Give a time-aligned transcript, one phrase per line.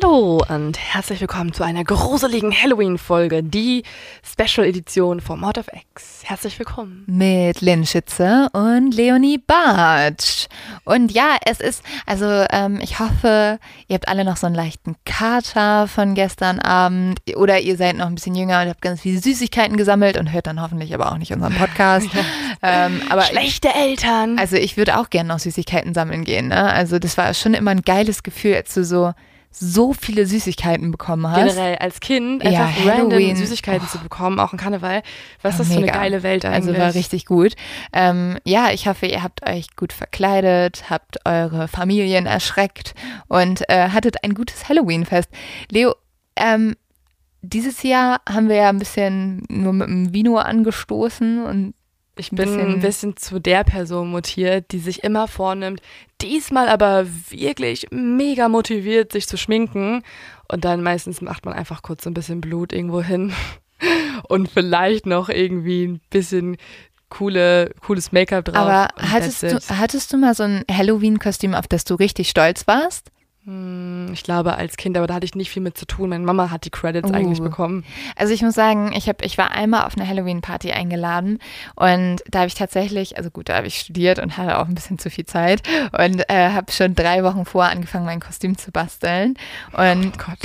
[0.00, 3.82] Hallo und herzlich willkommen zu einer gruseligen Halloween-Folge, die
[4.24, 6.22] Special-Edition von Mord of X.
[6.22, 7.04] Herzlich willkommen.
[7.06, 10.46] Mit Lynn Schütze und Leonie Bartsch.
[10.84, 14.96] Und ja, es ist, also ähm, ich hoffe, ihr habt alle noch so einen leichten
[15.04, 19.20] Kater von gestern Abend oder ihr seid noch ein bisschen jünger und habt ganz viele
[19.20, 22.08] Süßigkeiten gesammelt und hört dann hoffentlich aber auch nicht unseren Podcast.
[22.62, 24.38] ähm, aber Schlechte Eltern.
[24.38, 26.48] also ich würde auch gerne noch Süßigkeiten sammeln gehen.
[26.48, 26.72] Ne?
[26.72, 29.12] Also das war schon immer ein geiles Gefühl, als du so
[29.54, 31.36] so viele Süßigkeiten bekommen hast.
[31.36, 33.36] generell als Kind Ja, einfach random Halloween.
[33.36, 35.02] Süßigkeiten zu bekommen, auch im Karneval.
[35.42, 35.98] Was ist Ja, das für eine mega.
[35.98, 36.68] geile Welt eigentlich?
[36.74, 37.54] Also war richtig gut.
[37.92, 42.94] Ähm, ja, ich hoffe, ihr habt euch gut verkleidet, habt eure Familien erschreckt
[43.28, 45.28] und äh, hattet ein gutes Halloween-Fest.
[45.70, 45.94] Leo,
[46.36, 46.74] ähm,
[47.42, 51.74] dieses Jahr haben wir ja ein bisschen nur mit dem Vino angestoßen und
[52.16, 55.80] Ich bin bisschen- ein bisschen zu der Person mutiert, die sich immer vornimmt,
[56.20, 60.02] diesmal aber wirklich mega motiviert, sich zu schminken.
[60.48, 63.32] Und dann meistens macht man einfach kurz so ein bisschen Blut irgendwo hin.
[64.28, 66.56] Und vielleicht noch irgendwie ein bisschen
[67.08, 68.56] coole, cooles Make-up drauf.
[68.56, 73.10] aber hattest du, hattest du mal so ein Halloween-Kostüm, auf das du richtig stolz warst?
[73.44, 76.10] Hm, Ich glaube, als Kind, aber da hatte ich nicht viel mit zu tun.
[76.10, 77.14] Meine Mama hat die Credits Oh.
[77.14, 77.84] eigentlich bekommen.
[78.16, 81.38] Also ich muss sagen, ich, hab, ich war einmal auf eine Halloween-Party eingeladen
[81.74, 84.74] und da habe ich tatsächlich, also gut, da habe ich studiert und hatte auch ein
[84.74, 85.62] bisschen zu viel Zeit
[85.98, 89.34] und äh, habe schon drei Wochen vorher angefangen, mein Kostüm zu basteln.
[89.72, 90.38] Und Oh Gott.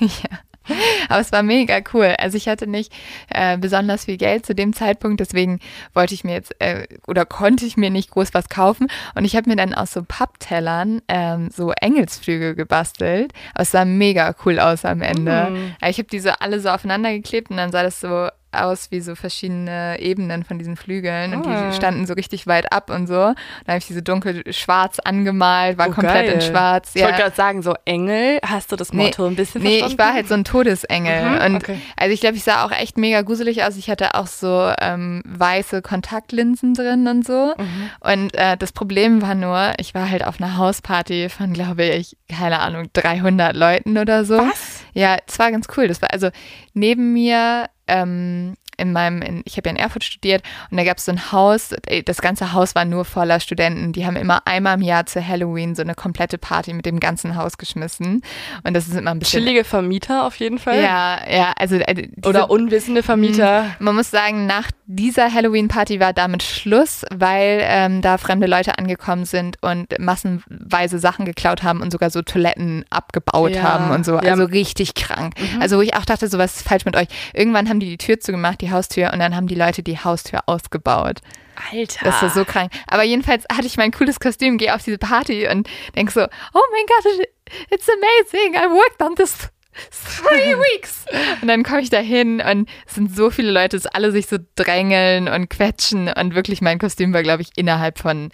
[0.00, 0.38] ja.
[1.08, 2.14] Aber es war mega cool.
[2.18, 2.92] Also ich hatte nicht
[3.28, 5.60] äh, besonders viel Geld zu dem Zeitpunkt, deswegen
[5.92, 8.88] wollte ich mir jetzt äh, oder konnte ich mir nicht groß was kaufen.
[9.14, 13.32] Und ich habe mir dann aus so Papptellern ähm, so Engelsflügel gebastelt.
[13.54, 15.32] Aber es sah mega cool aus am Ende.
[15.80, 18.90] Aber Ich habe die so alle so aufeinander geklebt und dann sah das so aus
[18.90, 21.68] wie so verschiedene Ebenen von diesen Flügeln und Ah.
[21.70, 23.14] die standen so richtig weit ab und so.
[23.14, 23.34] Dann
[23.68, 26.50] habe ich diese dunkel schwarz angemalt, war Oh, komplett in geil.
[26.50, 26.90] schwarz.
[26.94, 29.92] Ich wollte gerade sagen, so Engel, hast du das Nee, Motto ein bisschen Nee, verstanden?
[29.92, 31.22] ich war halt so ein Todesengel.
[31.24, 31.78] Mhm, und okay.
[31.96, 33.76] also ich glaube, ich sah auch echt mega gruselig aus.
[33.76, 37.54] Ich hatte auch so ähm, weiße Kontaktlinsen drin und so.
[37.58, 37.90] Mhm.
[38.00, 42.16] Und äh, das Problem war nur, ich war halt auf einer Hausparty von, glaube ich,
[42.28, 44.38] keine Ahnung, 300 Leuten oder so.
[44.38, 44.80] Was?
[44.92, 45.88] Ja, es war ganz cool.
[45.88, 46.30] Das war also
[46.72, 50.98] neben mir ähm, in meinem, in, ich habe ja in Erfurt studiert und da gab
[50.98, 51.74] es so ein Haus,
[52.04, 53.92] das ganze Haus war nur voller Studenten.
[53.92, 57.36] Die haben immer einmal im Jahr zu Halloween so eine komplette Party mit dem ganzen
[57.36, 58.22] Haus geschmissen.
[58.64, 59.40] Und das ist immer ein bisschen.
[59.40, 60.80] Chillige Vermieter auf jeden Fall.
[60.82, 63.66] Ja, ja, also äh, diese, Oder unwissende Vermieter.
[63.78, 69.24] man muss sagen, nach dieser Halloween-Party war damit Schluss, weil ähm, da fremde Leute angekommen
[69.24, 74.14] sind und massenweise Sachen geklaut haben und sogar so Toiletten abgebaut Ja, haben und so.
[74.14, 74.32] ja.
[74.32, 75.34] Also richtig krank.
[75.60, 77.08] Also wo ich auch dachte, so was ist falsch mit euch.
[77.32, 80.40] Irgendwann haben die die Tür zugemacht, die Haustür, und dann haben die Leute die Haustür
[80.46, 81.20] ausgebaut.
[81.72, 82.04] Alter.
[82.04, 82.72] Das war so krank.
[82.86, 86.62] Aber jedenfalls hatte ich mein cooles Kostüm, gehe auf diese Party und denk so, oh
[86.72, 87.26] mein Gott,
[87.70, 89.50] it's amazing, I worked on this
[89.90, 91.04] three weeks.
[91.42, 94.26] Und dann komme ich da hin und es sind so viele Leute, dass alle sich
[94.26, 98.30] so drängeln und quetschen und wirklich mein Kostüm war, glaube ich, innerhalb von,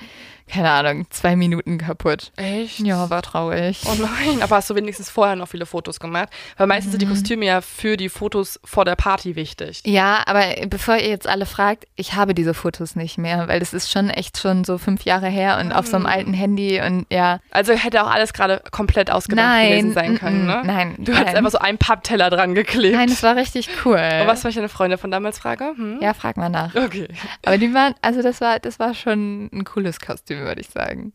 [0.51, 2.33] keine Ahnung, zwei Minuten kaputt.
[2.37, 2.81] Echt?
[2.81, 3.83] Ja, war traurig.
[3.87, 6.29] Oh nein, aber hast du wenigstens vorher noch viele Fotos gemacht?
[6.57, 6.99] Weil meistens Mhm.
[6.99, 9.83] sind die Kostüme ja für die Fotos vor der Party wichtig.
[9.85, 13.73] Ja, aber bevor ihr jetzt alle fragt, ich habe diese Fotos nicht mehr, weil das
[13.73, 17.07] ist schon echt schon so fünf Jahre her und auf so einem alten Handy und
[17.11, 17.41] ja.
[17.51, 20.63] Also hätte auch alles gerade komplett ausgedacht gewesen sein können, ne?
[20.65, 21.37] Nein, Du hast nein.
[21.37, 22.97] einfach so einen Pappteller dran geklebt.
[22.97, 23.95] Nein, es war richtig cool.
[24.21, 25.73] Und was war ich deine Freundin von damals frage?
[25.77, 25.99] Hm?
[26.01, 26.75] Ja, frag mal nach.
[26.75, 27.09] Okay.
[27.45, 30.40] Aber die waren, also das war, das war schon ein cooles Kostüm.
[30.45, 31.13] Würde ich sagen.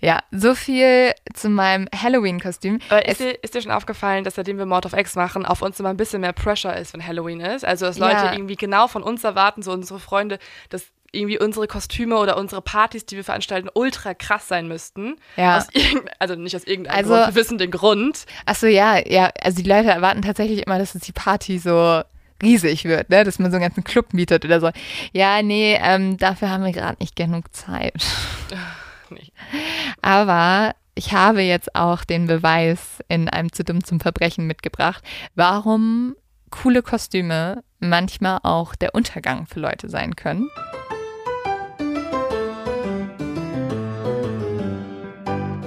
[0.00, 2.78] Ja, so viel zu meinem Halloween-Kostüm.
[3.06, 5.78] Ist dir, ist dir schon aufgefallen, dass seitdem wir Mord of X machen, auf uns
[5.80, 7.64] immer ein bisschen mehr Pressure ist, wenn Halloween ist?
[7.64, 8.32] Also, dass Leute Ja.
[8.32, 10.38] irgendwie genau von uns erwarten, so unsere Freunde,
[10.70, 15.16] dass irgendwie unsere Kostüme oder unsere Partys, die wir veranstalten, ultra krass sein müssten.
[15.36, 15.64] Ja.
[16.18, 18.26] Also nicht aus irgendeinem Also- Grund, wir wissen den Grund.
[18.44, 22.02] Achso, ja, ja, also die Leute erwarten tatsächlich immer, dass es die Party so
[22.42, 23.24] riesig wird, ne?
[23.24, 24.70] dass man so einen ganzen Club mietet oder so.
[25.12, 27.94] Ja, nee, ähm, dafür haben wir gerade nicht genug Zeit.
[29.10, 29.32] Nee.
[30.02, 35.02] Aber ich habe jetzt auch den Beweis in einem zu dumm zum Verbrechen mitgebracht,
[35.34, 36.14] warum
[36.50, 40.50] coole Kostüme manchmal auch der Untergang für Leute sein können.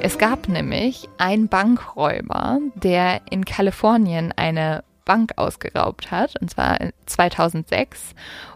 [0.04, 8.14] Es gab nämlich einen Bankräuber, der in Kalifornien eine Bank ausgeraubt hat, und zwar 2006.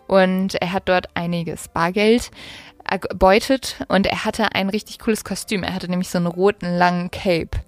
[0.08, 2.32] Und er hat dort einiges Bargeld
[2.90, 5.64] erbeutet und er hatte ein richtig cooles Kostüm.
[5.64, 7.60] Er hatte nämlich so einen roten langen Cape,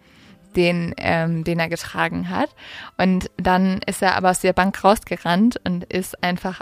[0.56, 2.50] den, ähm, den er getragen hat.
[2.98, 6.62] Und dann ist er aber aus der Bank rausgerannt und ist einfach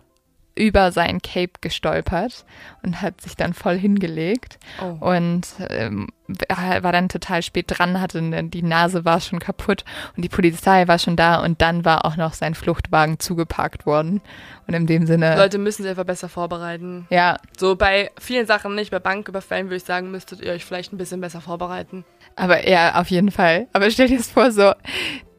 [0.55, 2.45] über sein Cape gestolpert
[2.83, 4.97] und hat sich dann voll hingelegt Oh.
[5.05, 9.83] und ähm, war dann total spät dran, hatte eine, die Nase war schon kaputt
[10.15, 14.21] und die Polizei war schon da und dann war auch noch sein Fluchtwagen zugeparkt worden
[14.65, 17.05] und in dem Sinne Leute müssen sich einfach besser vorbereiten.
[17.09, 20.93] ja, So bei vielen Sachen nicht, bei Banküberfällen würde ich sagen, müsstet ihr euch vielleicht
[20.93, 22.05] ein bisschen besser vorbereiten.
[22.35, 23.67] aber ja, auf jeden Fall.
[23.73, 24.73] Aber stell dir das vor, so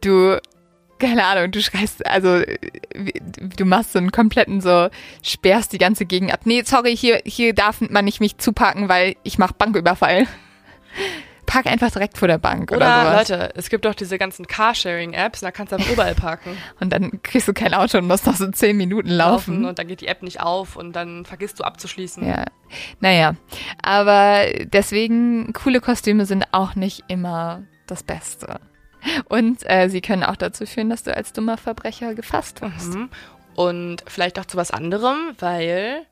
[0.02, 0.38] du
[0.98, 2.42] keine Ahnung, du schreist, also
[3.56, 4.88] du machst so einen kompletten so,
[5.22, 6.40] sperrst die ganze Gegend ab.
[6.44, 10.26] Nee, sorry, hier, hier darf man nicht mich zuparken, weil ich mach Banküberfall.
[11.46, 13.28] Park einfach direkt vor der Bank oder, Oder, sowas.
[13.28, 16.56] Leute, es gibt doch diese ganzen Carsharing-Apps, da kannst du aber überall parken.
[16.80, 19.64] Und dann kriegst du kein Auto und musst noch so zehn Minuten laufen.
[19.64, 22.26] und dann geht die App nicht auf und dann vergisst du abzuschließen.
[22.26, 22.44] Ja,
[23.00, 23.36] naja.
[23.80, 28.60] Aber deswegen, coole Kostüme sind auch nicht immer das Beste.
[29.28, 32.94] Und äh, sie können auch dazu führen, dass du als dummer Verbrecher gefasst wirst.
[32.94, 33.08] Mhm.
[33.54, 36.04] Und vielleicht auch zu was anderem, weil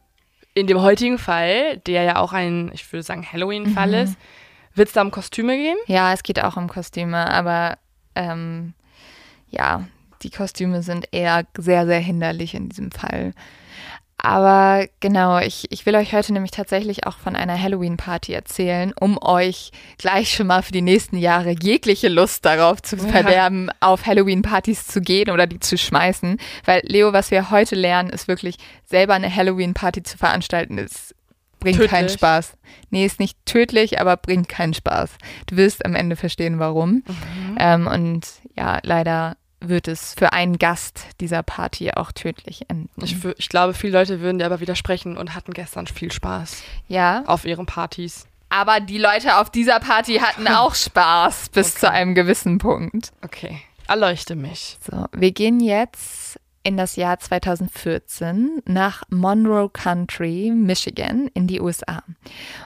[0.54, 3.94] in dem heutigen Fall, der ja auch ein, ich würde sagen, Halloween-Fall Mhm.
[3.94, 4.16] ist,
[4.74, 5.76] wird es da um Kostüme gehen?
[5.86, 7.76] Ja, es geht auch um Kostüme, aber
[8.14, 8.74] ähm,
[9.50, 9.84] ja,
[10.22, 13.34] die Kostüme sind eher sehr, sehr hinderlich in diesem Fall.
[14.24, 19.18] Aber genau, ich, ich will euch heute nämlich tatsächlich auch von einer Halloween-Party erzählen, um
[19.22, 23.02] euch gleich schon mal für die nächsten Jahre jegliche Lust darauf zu Ja.
[23.08, 26.38] verderben, auf Halloween-Partys zu gehen oder die zu schmeißen.
[26.64, 28.56] Weil, Leo, was wir heute lernen, ist wirklich,
[28.86, 31.14] selber eine Halloween-Party zu veranstalten, ist,
[31.60, 32.12] bringt keinen Tödlich.
[32.14, 32.54] Spaß.
[32.90, 35.10] Nee, ist nicht tödlich, aber bringt keinen Spaß.
[35.48, 37.02] Du wirst am Ende verstehen, warum.
[37.58, 38.26] Ähm, und
[38.56, 39.36] ja, leider
[39.68, 42.90] wird es für einen Gast dieser Party auch tödlich enden.
[43.02, 47.22] Ich, ich glaube, viele Leute würden dir aber widersprechen und hatten gestern viel Spaß ja,
[47.26, 48.26] auf ihren Partys.
[48.48, 51.80] aber die Leute auf dieser Party hatten auch Spaß bis Okay.
[51.80, 53.12] zu einem gewissen Punkt.
[53.22, 54.78] Okay, erleuchte mich.
[54.88, 62.02] So, wir gehen jetzt in das Jahr 2014 nach Monroe Country, Michigan, in die USA.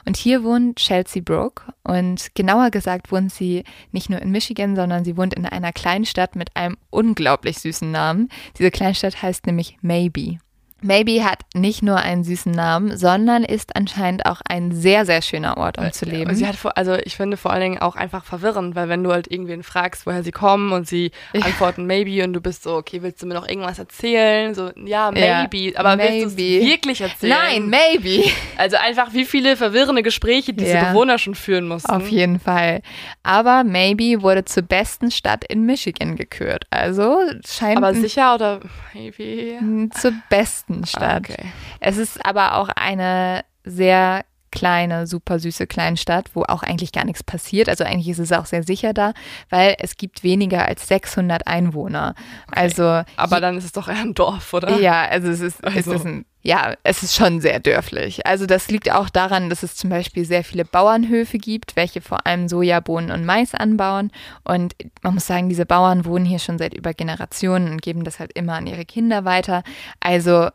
[0.05, 1.63] Und hier wohnt Chelsea Brooke.
[1.83, 6.05] Und genauer gesagt wohnt sie nicht nur in Michigan, sondern sie wohnt in einer kleinen
[6.05, 8.29] Stadt mit einem unglaublich süßen Namen.
[8.57, 10.39] Diese Kleinstadt heißt nämlich Maybe.
[10.81, 15.57] Maybe hat nicht nur einen süßen Namen, sondern ist anscheinend auch ein sehr, sehr schöner
[15.57, 16.33] Ort, um zu leben.
[16.35, 19.11] Sie hat vor, also ich finde vor allen Dingen auch einfach verwirrend, weil wenn du
[19.11, 21.41] halt irgendwen fragst, woher sie kommen und sie Ja.
[21.45, 24.53] antworten maybe und du bist so, okay, willst du mir noch irgendwas erzählen?
[24.55, 26.57] So, ja, Ja, maybe, aber willst du maybe.
[26.59, 27.35] es wirklich erzählen?
[27.37, 28.23] Nein, maybe.
[28.57, 30.89] Also einfach wie viele verwirrende Gespräche diese Ja.
[30.91, 31.89] Bewohner schon führen mussten.
[31.91, 32.81] Auf jeden Fall.
[33.23, 36.65] Aber Maybe wurde zur besten Stadt in Michigan gekürt.
[36.69, 38.59] Also scheint aber sicher oder
[38.93, 39.89] maybe?
[39.91, 41.29] zur besten Stadt.
[41.29, 41.45] Okay.
[41.79, 47.23] Es ist aber auch eine sehr kleine, super süße Kleinstadt, wo auch eigentlich gar nichts
[47.23, 47.69] passiert.
[47.69, 49.13] Also eigentlich ist es auch sehr sicher da,
[49.49, 52.15] weil es gibt weniger als 600 Einwohner.
[52.51, 54.79] Also Aber dann ist es doch eher ein Dorf, oder?
[54.79, 55.77] ja, also es ist, Also.
[55.77, 58.25] es ist ein, ja, es ist schon sehr dörflich.
[58.25, 62.25] Also das liegt auch daran, dass es zum Beispiel sehr viele Bauernhöfe gibt, welche vor
[62.25, 64.11] allem Sojabohnen und Mais anbauen.
[64.45, 64.73] Und
[65.03, 68.31] man muss sagen, diese Bauern wohnen hier schon seit über Generationen und geben das halt
[68.33, 69.63] immer an ihre Kinder weiter.
[69.99, 70.49] Also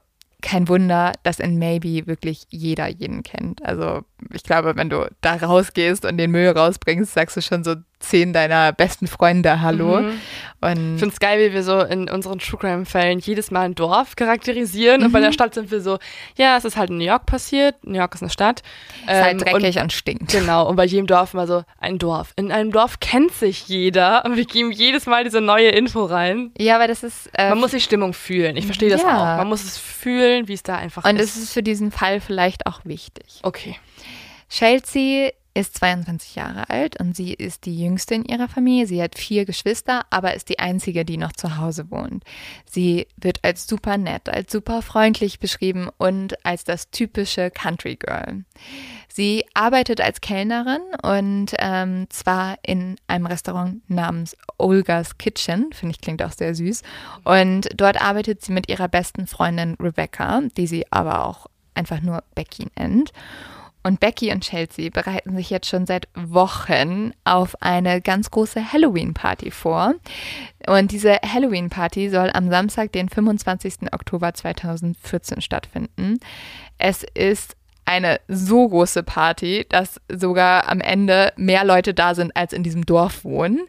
[0.45, 3.65] kein Wunder, dass in Maybe wirklich jeder jeden kennt.
[3.65, 7.77] Also ich glaube, wenn du da rausgehst und den Müll rausbringst, sagst du schon so
[8.09, 10.01] zehn deiner besten Freunde Hallo.
[10.01, 10.21] Mhm.
[10.61, 13.75] Und Ich finde es geil, wie wir so in unseren True Crime-Fällen jedes Mal ein
[13.75, 15.25] Dorf charakterisieren und bei Mhm.
[15.25, 15.99] der Stadt sind wir so,
[16.37, 18.63] ja, es ist halt in New York passiert, New York ist eine Stadt.
[19.03, 20.31] ist halt Ähm, dreckig und, stinkt.
[20.33, 22.33] Genau, und bei jedem Dorf immer so ein Dorf.
[22.37, 26.53] In einem Dorf kennt sich jeder und wir geben jedes Mal diese neue Info rein.
[26.59, 27.29] Ja, aber das ist.
[27.35, 28.57] Äh, Man muss die Stimmung fühlen.
[28.57, 29.35] Ich verstehe das Ja.
[29.35, 29.37] auch.
[29.39, 31.37] Man muss es fühlen, wie es da einfach und ist.
[31.37, 33.41] es ist für diesen Fall vielleicht auch wichtig.
[33.43, 33.77] okay.
[34.49, 38.87] Chelsea ist 22 Jahre alt und sie ist die jüngste in ihrer Familie.
[38.87, 42.25] Sie hat vier Geschwister, aber ist die einzige, die noch zu Hause wohnt.
[42.69, 48.45] Sie wird als super nett, als super freundlich beschrieben und als das typische Country Girl.
[49.09, 56.01] Sie arbeitet als Kellnerin und ähm, zwar in einem Restaurant namens Olga's Kitchen, finde ich
[56.01, 56.83] klingt auch sehr süß.
[57.23, 62.25] Und dort arbeitet sie mit ihrer besten Freundin Rebecca, die sie aber auch einfach nur
[62.35, 63.13] Becky nennt.
[63.87, 69.51] Und Becky und Chelsea bereiten sich jetzt schon seit Wochen auf eine ganz große Halloween-Party
[69.51, 69.95] vor.
[70.67, 73.93] Und diese Halloween-Party soll am Samstag, den 25.
[73.93, 76.19] Oktober 2014 stattfinden.
[76.79, 82.55] Es ist eine so große Party, dass sogar am Ende mehr Leute da sind, als
[82.55, 83.67] in diesem Dorf wohnen.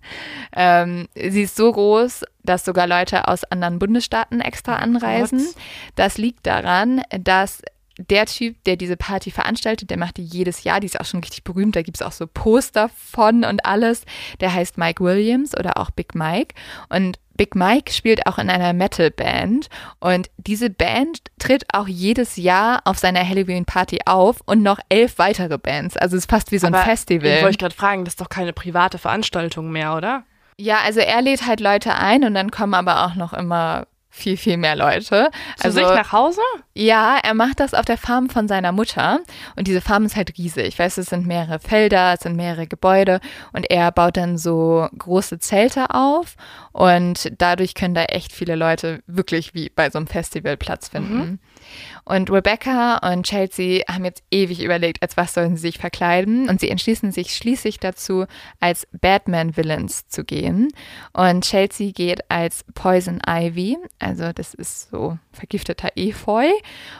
[0.55, 5.45] Ähm, sie ist so groß, dass sogar Leute aus anderen Bundesstaaten extra anreisen.
[5.95, 7.61] Das liegt daran, dass
[7.97, 11.21] der Typ, der diese Party veranstaltet, der macht die jedes Jahr, die ist auch schon
[11.21, 14.03] richtig berühmt, da gibt es auch so Poster von und alles.
[14.41, 16.53] Der heißt Mike Williams oder auch Big Mike.
[16.89, 19.67] Und Big Mike spielt auch in einer Metal-Band
[19.99, 25.57] und diese Band tritt auch jedes Jahr auf seiner Halloween-Party auf und noch elf weitere
[25.57, 25.97] Bands.
[25.97, 27.29] Also es ist fast wie so ein Aber Festival.
[27.37, 30.23] Ich wollte gerade fragen, das ist doch keine private Veranstaltung mehr, oder?
[30.57, 34.37] Ja, also er lädt halt Leute ein und dann kommen aber auch noch immer viel,
[34.37, 35.29] viel mehr Leute.
[35.57, 36.41] Zu also sich nach Hause?
[36.73, 39.19] Ja, er macht das auf der Farm von seiner Mutter
[39.55, 40.79] und diese Farm ist halt riesig.
[40.79, 43.19] Weißt du, es sind mehrere Felder, es sind mehrere Gebäude
[43.51, 46.35] und er baut dann so große Zelte auf
[46.71, 51.17] und dadurch können da echt viele Leute wirklich wie bei so einem Festival Platz finden.
[51.17, 51.39] Mhm.
[52.03, 56.49] Und Rebecca und Chelsea haben jetzt ewig überlegt, als was sollen sie sich verkleiden.
[56.49, 58.25] Und sie entschließen sich schließlich dazu,
[58.59, 60.69] als Batman-Villains zu gehen.
[61.13, 66.49] Und Chelsea geht als Poison Ivy, also das ist so vergifteter Efeu.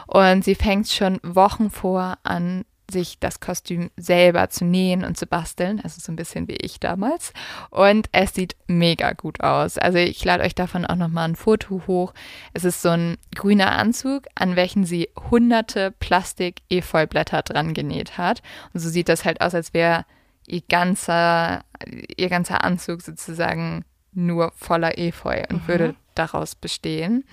[0.06, 5.26] Und sie fängt schon Wochen vor an, sich das Kostüm selber zu nähen und zu
[5.26, 7.32] basteln, also so ein bisschen wie ich damals.
[7.70, 9.78] Und es sieht mega gut aus.
[9.78, 12.14] Also ich lade euch davon auch nochmal ein Foto hoch.
[12.52, 18.42] Es ist so ein grüner Anzug, an welchen sie hunderte Plastik-Efeublätter dran genäht hat.
[18.72, 20.04] Und so sieht das halt aus, als wäre
[20.46, 21.64] ihr ganzer,
[22.16, 25.68] ihr ganzer Anzug sozusagen nur voller Efeu und mhm.
[25.68, 27.24] würde daraus bestehen.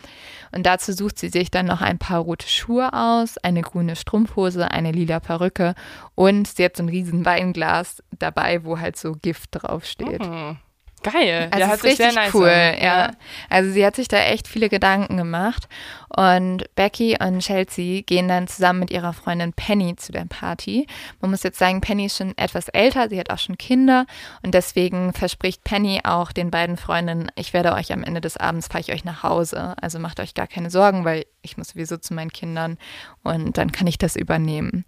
[0.51, 4.69] Und dazu sucht sie sich dann noch ein paar rote Schuhe aus, eine grüne Strumpfhose,
[4.69, 5.75] eine lila Perücke
[6.15, 10.21] und sie hat so ein riesen Weinglas dabei, wo halt so Gift draufsteht.
[10.21, 10.57] Mhm.
[11.03, 11.50] Geil.
[11.51, 12.48] Also ja, ist richtig nice cool.
[12.48, 12.83] Ja.
[12.83, 13.12] ja.
[13.50, 15.67] Also sie hat sich da echt viele Gedanken gemacht.
[16.15, 20.86] Und Becky und Chelsea gehen dann zusammen mit ihrer Freundin Penny zu der Party.
[21.22, 24.05] Man muss jetzt sagen, Penny ist schon etwas älter, sie hat auch schon Kinder.
[24.43, 28.67] Und deswegen verspricht Penny auch den beiden Freundinnen, ich werde euch am Ende des Abends,
[28.67, 29.75] fahre ich euch nach Hause.
[29.81, 32.77] Also macht euch gar keine Sorgen, weil ich muss sowieso zu meinen Kindern
[33.24, 34.86] und dann kann ich das übernehmen.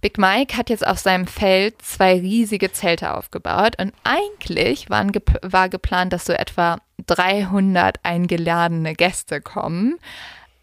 [0.00, 5.12] Big Mike hat jetzt auf seinem Feld zwei riesige Zelte aufgebaut und eigentlich waren,
[5.42, 9.98] war geplant, dass so etwa 300 eingeladene Gäste kommen.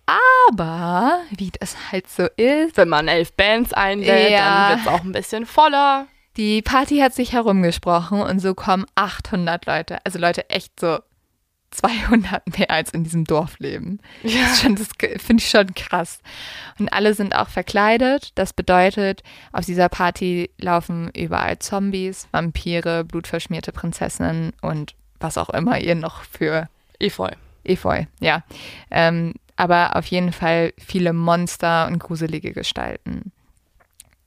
[0.06, 2.76] Aber, wie das halt so ist.
[2.76, 6.08] Wenn man elf Bands einlädt, ja, dann wird es auch ein bisschen voller.
[6.36, 9.98] Die Party hat sich herumgesprochen und so kommen 800 Leute.
[10.04, 11.00] Also Leute echt so
[11.74, 14.00] 200 mehr als in diesem Dorf leben.
[14.24, 14.42] Ja.
[14.44, 14.88] Das, das
[15.22, 16.20] finde ich schon krass.
[16.80, 18.32] Und alle sind auch verkleidet.
[18.36, 25.80] Das bedeutet, auf dieser Party laufen überall Zombies, Vampire, blutverschmierte Prinzessinnen und was auch immer
[25.80, 27.32] ihr noch für Efeu.
[27.64, 28.44] Efeu, ja.
[28.92, 33.32] Ähm, aber auf jeden Fall viele Monster und gruselige Gestalten.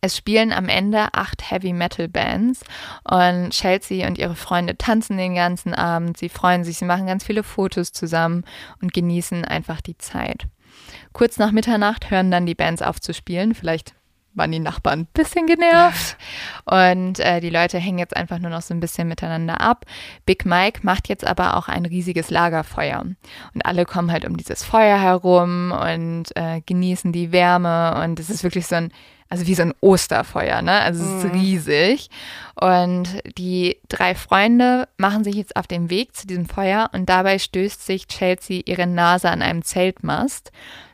[0.07, 2.61] Es spielen am Ende acht Heavy Metal Bands
[3.03, 6.17] und Chelsea und ihre Freunde tanzen den ganzen Abend.
[6.17, 8.45] Sie freuen sich, sie machen ganz viele Fotos zusammen
[8.81, 10.47] und genießen einfach die Zeit.
[11.13, 13.53] Kurz nach Mitternacht hören dann die Bands auf zu spielen.
[13.53, 13.95] Vielleicht
[14.35, 16.17] waren die Nachbarn ein bisschen genervt.
[16.67, 19.87] Und äh, die Leute hängen jetzt einfach nur noch so ein bisschen miteinander ab.
[20.25, 23.01] Big Mike macht jetzt aber auch ein riesiges Lagerfeuer.
[23.01, 28.01] Und alle kommen halt um dieses Feuer herum und äh, genießen die Wärme.
[28.05, 28.93] Und es ist wirklich so ein
[29.29, 30.81] also wie so ein Osterfeuer, ne?
[30.81, 31.41] Also es ist mhm.
[31.41, 32.11] riesig.
[32.61, 37.39] Und die drei Freunde machen sich jetzt auf den Weg zu diesem Feuer und dabei
[37.39, 40.53] stößt sich Chelsea ihre Nase an einem Zeltmast.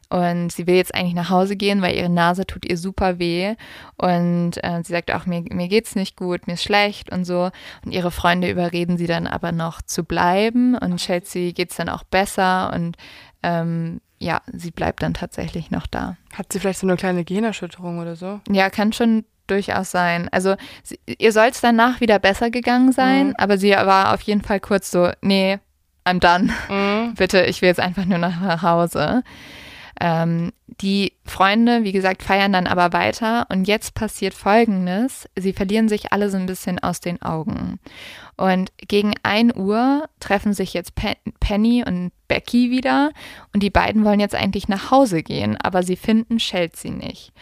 [0.09, 3.55] Und sie will jetzt eigentlich nach Hause gehen, weil ihre Nase tut ihr super weh.
[3.97, 7.51] Und äh, sie sagt auch, mir, mir geht's nicht gut, mir ist schlecht und so.
[7.83, 10.77] Und ihre Freunde überreden sie dann aber noch zu bleiben.
[10.77, 12.75] Und Chelsea geht's dann auch besser.
[12.75, 12.99] Und
[13.43, 16.17] ähm, ja, sie bleibt dann tatsächlich noch da.
[16.33, 18.41] Hat sie vielleicht so eine kleine Gehirnerschütterung oder so?
[18.49, 20.29] Ja, kann schon durchaus sein.
[20.31, 23.35] Also sie, ihr soll es danach wieder besser gegangen sein, mhm.
[23.39, 25.59] aber sie war auf jeden Fall kurz so, nee,
[26.05, 26.53] I'm done.
[26.69, 27.15] Mhm.
[27.19, 29.25] Bitte, ich will jetzt einfach nur nach Hause.
[30.01, 35.29] Ähm, die Freunde, wie gesagt, feiern dann aber weiter und jetzt passiert Folgendes.
[35.39, 37.79] Sie verlieren sich alle so ein bisschen aus den Augen.
[38.37, 43.11] Und gegen 1 Uhr treffen sich jetzt Pe Penny und Becky wieder
[43.53, 47.33] und die beiden wollen jetzt eigentlich nach Hause gehen, aber sie finden Chelsea nicht.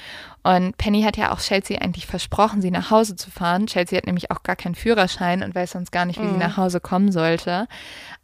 [0.43, 3.67] Und Penny hat ja auch Chelsea eigentlich versprochen, sie nach Hause zu fahren.
[3.67, 6.33] Chelsea hat nämlich auch gar keinen Führerschein und weiß sonst gar nicht, wie mhm.
[6.33, 7.69] sie nach Hause kommen sollte.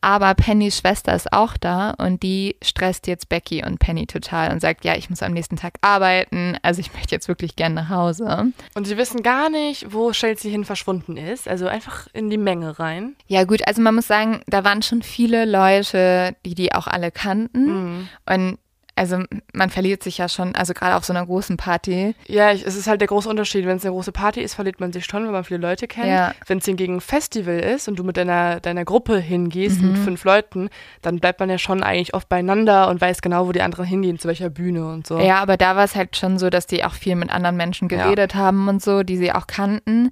[0.01, 4.61] Aber Pennys Schwester ist auch da und die stresst jetzt Becky und Penny total und
[4.61, 7.89] sagt, ja, ich muss am nächsten Tag arbeiten, also ich möchte jetzt wirklich gern nach
[7.89, 8.53] Hause.
[8.75, 12.79] Und sie wissen gar nicht, wo Chelsea hin verschwunden ist, also einfach in die Menge
[12.79, 13.17] rein.
[13.27, 17.11] Ja gut, also man muss sagen, da waren schon viele Leute, die die auch alle
[17.11, 18.09] kannten mhm.
[18.27, 18.59] und
[18.97, 19.19] also
[19.53, 22.15] man verliert sich ja schon, also gerade auf so einer großen Party.
[22.27, 23.67] Ja, ich, es ist halt der große Unterschied.
[23.67, 26.09] Wenn es eine große Party ist, verliert man sich schon, wenn man viele Leute kennt.
[26.09, 26.35] Ja.
[26.47, 29.93] Wenn es hingegen ein Festival ist und du mit deiner, deiner Gruppe hingehst, mhm.
[29.93, 30.71] mit fünf Leuten,
[31.03, 34.19] dann bleibt man ja schon eigentlich oft beieinander und weiß genau, wo die anderen hingehen,
[34.19, 35.19] zu welcher Bühne und so.
[35.19, 37.89] Ja, aber da war es halt schon so, dass die auch viel mit anderen Menschen
[37.89, 38.41] geredet ja.
[38.41, 40.11] haben und so, die sie auch kannten.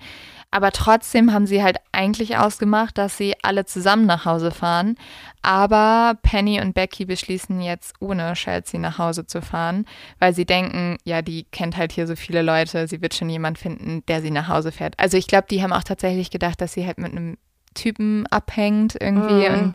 [0.54, 4.94] Aber trotzdem haben sie halt eigentlich ausgemacht, dass sie alle zusammen nach Hause fahren.
[5.42, 9.84] Aber Penny und Becky beschließen jetzt ohne Chelsea nach Hause zu fahren,
[10.20, 13.58] weil sie denken, ja, die kennt halt hier so viele Leute, sie wird schon jemand
[13.58, 14.94] finden, der sie nach Hause fährt.
[14.96, 17.36] Also ich glaube, die haben auch tatsächlich gedacht, dass sie halt mit einem
[17.74, 19.54] Typen abhängt irgendwie mhm.
[19.54, 19.74] und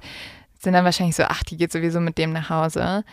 [0.59, 3.03] sind dann wahrscheinlich so, ach, die geht sowieso mit dem nach Hause.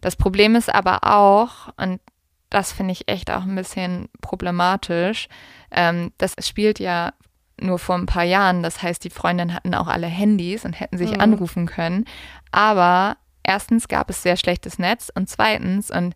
[0.00, 2.00] Das Problem ist aber auch, und
[2.48, 5.28] das finde ich echt auch ein bisschen problematisch,
[5.74, 7.12] ähm, das spielt ja
[7.60, 8.62] nur vor ein paar Jahren.
[8.62, 11.20] Das heißt, die Freundinnen hatten auch alle Handys und hätten sich mhm.
[11.20, 12.04] anrufen können.
[12.50, 16.14] Aber erstens gab es sehr schlechtes Netz und zweitens, und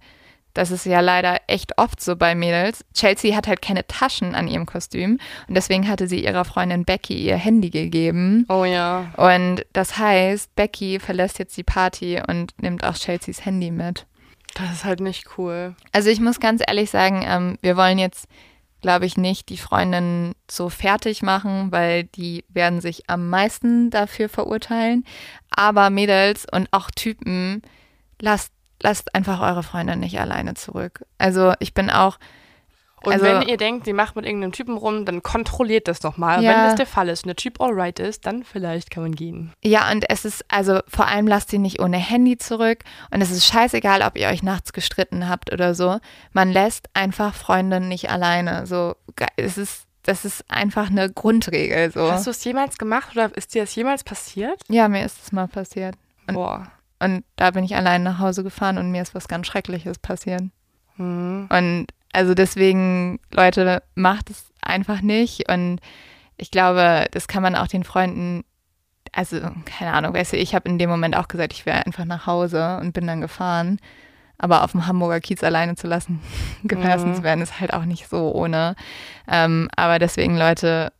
[0.54, 4.48] das ist ja leider echt oft so bei Mädels, Chelsea hat halt keine Taschen an
[4.48, 8.46] ihrem Kostüm und deswegen hatte sie ihrer Freundin Becky ihr Handy gegeben.
[8.48, 9.12] Oh ja.
[9.16, 14.06] Und das heißt, Becky verlässt jetzt die Party und nimmt auch Chelseas Handy mit.
[14.54, 15.74] Das ist halt nicht cool.
[15.92, 18.26] Also ich muss ganz ehrlich sagen, ähm, wir wollen jetzt
[18.80, 24.28] glaube ich, nicht die Freundinnen so fertig machen, weil die werden sich am meisten dafür
[24.28, 25.04] verurteilen.
[25.50, 27.62] Aber Mädels und auch Typen,
[28.20, 31.04] lasst, lasst einfach eure Freundin nicht alleine zurück.
[31.18, 32.18] Also ich bin auch
[33.02, 36.16] und also, wenn ihr denkt, sie macht mit irgendeinem Typen rum, dann kontrolliert das doch
[36.16, 36.42] mal.
[36.42, 36.50] Ja.
[36.50, 39.52] Wenn das der Fall ist und der Typ alright ist, dann vielleicht kann man gehen.
[39.62, 42.84] Ja, und es ist, also vor allem lasst sie nicht ohne Handy zurück.
[43.10, 45.98] Und es ist scheißegal, ob ihr euch nachts gestritten habt oder so.
[46.32, 48.66] Man lässt einfach Freundinnen nicht alleine.
[48.66, 48.96] So,
[49.36, 51.90] es ist das ist einfach eine Grundregel.
[51.90, 52.10] So.
[52.10, 54.62] Hast du es jemals gemacht oder ist dir das jemals passiert?
[54.68, 55.96] Ja, mir ist es mal passiert.
[56.28, 56.70] Und, Boah.
[57.00, 60.44] Und da bin ich allein nach Hause gefahren und mir ist was ganz Schreckliches passiert.
[60.96, 61.48] Mhm.
[61.50, 65.50] Und also deswegen, Leute, macht es einfach nicht.
[65.50, 65.80] Und
[66.38, 68.42] ich glaube, das kann man auch den Freunden,
[69.12, 72.06] also keine Ahnung, weißt du, ich habe in dem Moment auch gesagt, ich wäre einfach
[72.06, 73.78] nach Hause und bin dann gefahren.
[74.38, 76.20] Aber auf dem Hamburger Kiez alleine zu lassen,
[76.64, 77.14] gefressen mhm.
[77.16, 78.76] zu werden, ist halt auch nicht so ohne.
[79.30, 80.94] Ähm, aber deswegen, Leute,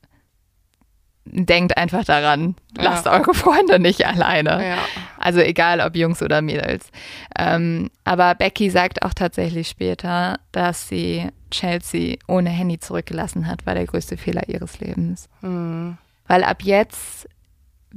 [1.27, 2.85] denkt einfach daran, ja.
[2.85, 4.67] lasst eure Freunde nicht alleine.
[4.67, 4.79] Ja.
[5.19, 6.91] Also egal ob Jungs oder Mädels.
[7.39, 13.75] Ähm, aber Becky sagt auch tatsächlich später, dass sie Chelsea ohne Handy zurückgelassen hat, war
[13.75, 15.29] der größte Fehler ihres Lebens.
[15.43, 15.99] Mhm.
[16.29, 17.29] Weil ab jetzt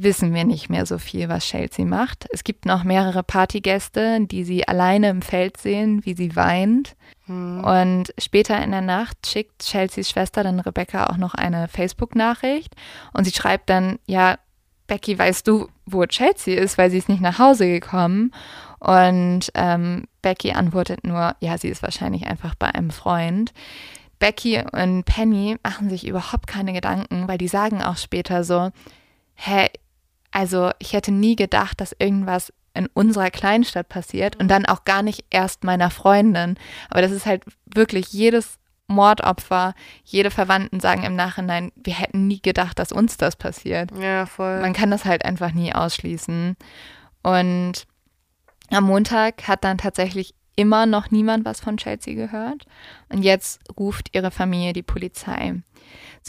[0.01, 2.25] wissen wir nicht mehr so viel, was Chelsea macht.
[2.31, 6.95] Es gibt noch mehrere Partygäste, die sie alleine im Feld sehen, wie sie weint.
[7.27, 7.63] Mhm.
[7.63, 12.75] Und später in der Nacht schickt Chelseas Schwester dann Rebecca auch noch eine Facebook-Nachricht
[13.13, 14.37] und sie schreibt dann, ja,
[14.87, 18.33] Becky, weißt du, wo Chelsea ist, weil sie ist nicht nach Hause gekommen.
[18.79, 23.53] Und ähm, Becky antwortet nur, ja, sie ist wahrscheinlich einfach bei einem Freund.
[24.17, 28.71] Becky und Penny machen sich überhaupt keine Gedanken, weil die sagen auch später so,
[29.35, 29.67] hä,
[30.31, 35.01] also ich hätte nie gedacht, dass irgendwas in unserer Kleinstadt passiert und dann auch gar
[35.01, 36.55] nicht erst meiner Freundin.
[36.89, 42.41] Aber das ist halt wirklich jedes Mordopfer, jede Verwandten sagen im Nachhinein, wir hätten nie
[42.41, 43.91] gedacht, dass uns das passiert.
[43.99, 44.61] Ja, voll.
[44.61, 46.57] Man kann das halt einfach nie ausschließen.
[47.21, 47.85] Und
[48.71, 52.65] am Montag hat dann tatsächlich immer noch niemand was von Chelsea gehört.
[53.09, 55.61] Und jetzt ruft ihre Familie die Polizei.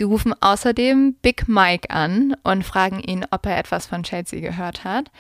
[0.00, 4.82] Sie rufen außerdem Big Mike an und fragen ihn, ob er etwas von Chelsea gehört
[4.82, 5.10] hat.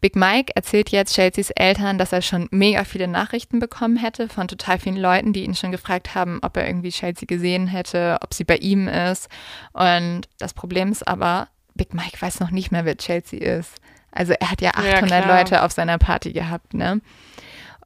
[0.00, 4.48] Big Mike erzählt jetzt Chelseas Eltern, dass er schon mega viele Nachrichten bekommen hätte von
[4.48, 8.32] total vielen Leuten, die ihn schon gefragt haben, ob er irgendwie Chelsea gesehen hätte, ob
[8.32, 9.28] sie bei ihm ist.
[9.74, 13.74] Und das Problem ist aber, Big Mike weiß noch nicht mehr, wer Chelsea ist.
[14.12, 17.02] Also er hat ja 800 ja, Leute auf seiner Party gehabt, ne?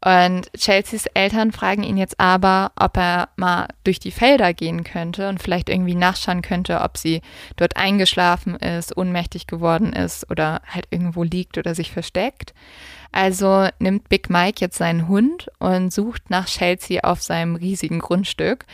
[0.02, 5.28] Und Chelseas Eltern fragen ihn jetzt aber, ob er mal durch die Felder gehen könnte
[5.28, 7.22] und vielleicht irgendwie nachschauen könnte, ob sie
[7.56, 12.54] dort eingeschlafen ist, ohnmächtig geworden ist oder halt irgendwo liegt oder sich versteckt.
[13.10, 18.66] Also nimmt Big Mike jetzt seinen Hund und sucht nach Chelsea auf seinem riesigen Grundstück.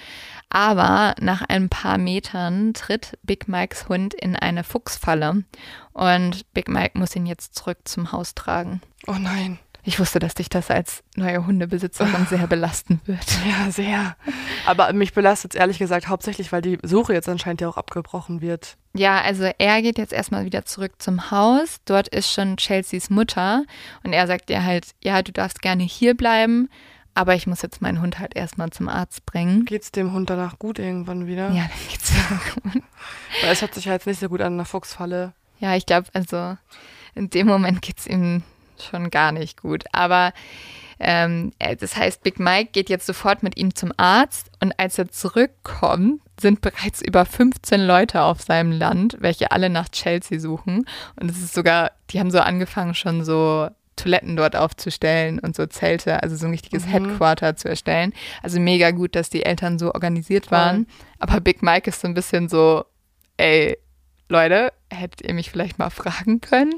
[0.51, 5.45] Aber nach ein paar Metern tritt Big Mikes Hund in eine Fuchsfalle
[5.93, 8.83] und Big Mike muss ihn jetzt zurück zum Haus tragen.
[9.07, 9.59] Oh nein.
[9.85, 13.27] Ich wusste, dass dich das als neue Hundebesitzerin sehr belasten wird.
[13.49, 14.17] Ja, sehr.
[14.65, 18.41] Aber mich belastet es ehrlich gesagt hauptsächlich, weil die Suche jetzt anscheinend ja auch abgebrochen
[18.41, 18.77] wird.
[18.95, 21.79] Ja, also er geht jetzt erstmal wieder zurück zum Haus.
[21.85, 23.65] Dort ist schon Chelseas Mutter
[24.05, 26.69] und er sagt ihr halt, ja, du darfst gerne hier bleiben,
[27.15, 29.65] aber ich muss jetzt meinen Hund halt erstmal zum Arzt bringen.
[29.65, 31.51] Geht's dem Hund danach gut irgendwann wieder?
[31.51, 32.83] Ja, dann geht's wieder gut.
[33.43, 35.33] Weil es hört sich ja jetzt nicht so gut an, einer Fuchsfalle.
[35.59, 36.57] Ja, ich glaube, also
[37.15, 38.43] in dem Moment geht's ihm
[38.81, 39.85] schon gar nicht gut.
[39.93, 40.33] Aber
[41.05, 44.99] ähm, äh, das heißt, Big Mike geht jetzt sofort mit ihm zum Arzt und als
[44.99, 50.87] er zurückkommt, sind bereits über 15 Leute auf seinem Land, welche alle nach Chelsea suchen.
[51.21, 55.67] Und es ist sogar, die haben so angefangen, schon so Toiletten dort aufzustellen und so
[55.67, 56.91] Zelte, also so ein richtiges mhm.
[56.91, 58.13] Headquarter zu erstellen.
[58.43, 60.87] Also mega gut, dass die Eltern so organisiert waren.
[61.19, 62.85] Aber Big Mike ist so ein bisschen so,
[63.37, 63.77] ey,
[64.29, 66.75] Leute, hättet ihr mich vielleicht mal fragen können?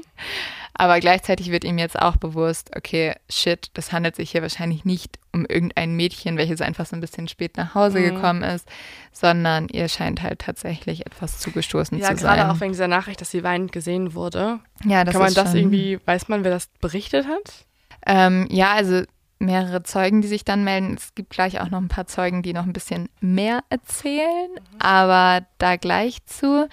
[0.77, 5.19] Aber gleichzeitig wird ihm jetzt auch bewusst, okay, shit, das handelt sich hier wahrscheinlich nicht
[5.31, 8.15] um irgendein Mädchen, welches einfach so ein bisschen spät nach Hause mhm.
[8.15, 8.67] gekommen ist,
[9.13, 12.25] sondern ihr scheint halt tatsächlich etwas zugestoßen ja, zu sein.
[12.25, 14.59] Ja, gerade auch wegen dieser Nachricht, dass sie weinend gesehen wurde.
[14.83, 17.65] Ja, das Kann man ist das irgendwie, weiß man, wer das berichtet hat?
[18.05, 19.03] Ähm, ja, also
[19.39, 20.95] mehrere Zeugen, die sich dann melden.
[20.97, 24.81] Es gibt gleich auch noch ein paar Zeugen, die noch ein bisschen mehr erzählen, mhm.
[24.81, 26.67] aber da gleich zu.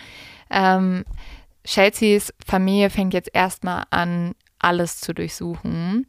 [0.50, 1.04] Ähm,
[1.64, 6.06] Chelseas Familie fängt jetzt erstmal an, alles zu durchsuchen.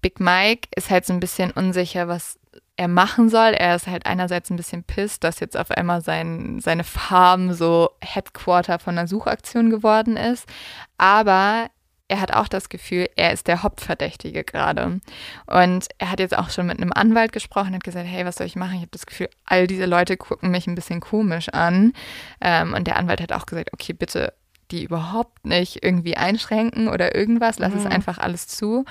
[0.00, 2.38] Big Mike ist halt so ein bisschen unsicher, was
[2.76, 3.52] er machen soll.
[3.52, 7.90] Er ist halt einerseits ein bisschen pisst, dass jetzt auf einmal sein, seine Farm so
[8.00, 10.48] Headquarter von einer Suchaktion geworden ist.
[10.96, 11.68] Aber
[12.08, 15.00] er hat auch das Gefühl, er ist der Hauptverdächtige gerade.
[15.46, 18.46] Und er hat jetzt auch schon mit einem Anwalt gesprochen, hat gesagt, hey, was soll
[18.46, 18.74] ich machen?
[18.74, 21.92] Ich habe das Gefühl, all diese Leute gucken mich ein bisschen komisch an.
[22.40, 24.32] Ähm, und der Anwalt hat auch gesagt, okay, bitte
[24.70, 27.58] die überhaupt nicht irgendwie einschränken oder irgendwas.
[27.58, 27.80] Lass mhm.
[27.80, 28.84] es einfach alles zu.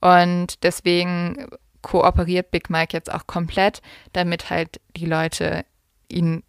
[0.00, 1.46] Und deswegen
[1.82, 5.64] kooperiert Big Mike jetzt auch komplett, damit halt die Leute
[6.08, 6.42] ihn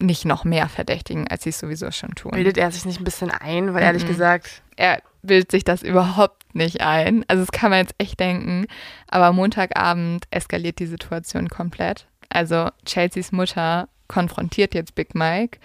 [0.00, 2.30] nicht noch mehr verdächtigen, als sie es sowieso schon tun.
[2.30, 4.08] Bildet er sich nicht ein bisschen ein, weil ehrlich mhm.
[4.08, 4.62] gesagt.
[4.76, 7.24] Er bildet sich das überhaupt nicht ein.
[7.26, 8.66] Also das kann man jetzt echt denken.
[9.08, 12.06] Aber Montagabend eskaliert die Situation komplett.
[12.28, 15.58] Also Chelseas Mutter konfrontiert jetzt Big Mike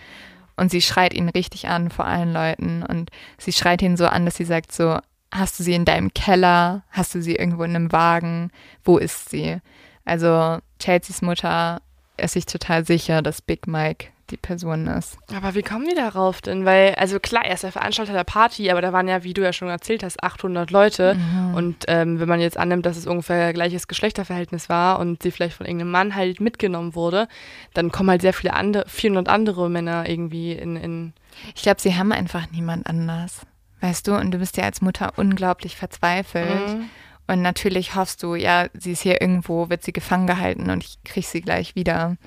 [0.56, 2.84] und sie schreit ihn richtig an vor allen Leuten.
[2.84, 5.00] Und sie schreit ihn so an, dass sie sagt so,
[5.32, 6.84] hast du sie in deinem Keller?
[6.90, 8.52] Hast du sie irgendwo in einem Wagen?
[8.84, 9.58] Wo ist sie?
[10.06, 11.82] Also Chelseas Mutter
[12.18, 15.18] ist sich total sicher, dass Big Mike die Person ist.
[15.34, 16.66] Aber wie kommen die darauf denn?
[16.66, 19.44] Weil, also klar, er ist der Veranstalter der Party, aber da waren ja, wie du
[19.44, 21.16] ja schon erzählt hast, 800 Leute.
[21.16, 21.54] Mhm.
[21.54, 25.56] Und ähm, wenn man jetzt annimmt, dass es ungefähr gleiches Geschlechterverhältnis war und sie vielleicht
[25.56, 27.28] von irgendeinem Mann halt mitgenommen wurde,
[27.74, 30.76] dann kommen halt sehr viele andere, 400 andere Männer irgendwie in.
[30.76, 31.14] in
[31.56, 33.42] ich glaube, sie haben einfach niemand anders.
[33.82, 36.78] Weißt du, und du bist ja als Mutter unglaublich verzweifelt.
[36.78, 36.90] Mhm.
[37.28, 40.98] Und natürlich hoffst du, ja, sie ist hier irgendwo, wird sie gefangen gehalten und ich
[41.04, 42.18] kriege sie gleich wieder.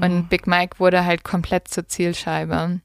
[0.00, 0.28] Und mhm.
[0.28, 2.80] Big Mike wurde halt komplett zur Zielscheibe.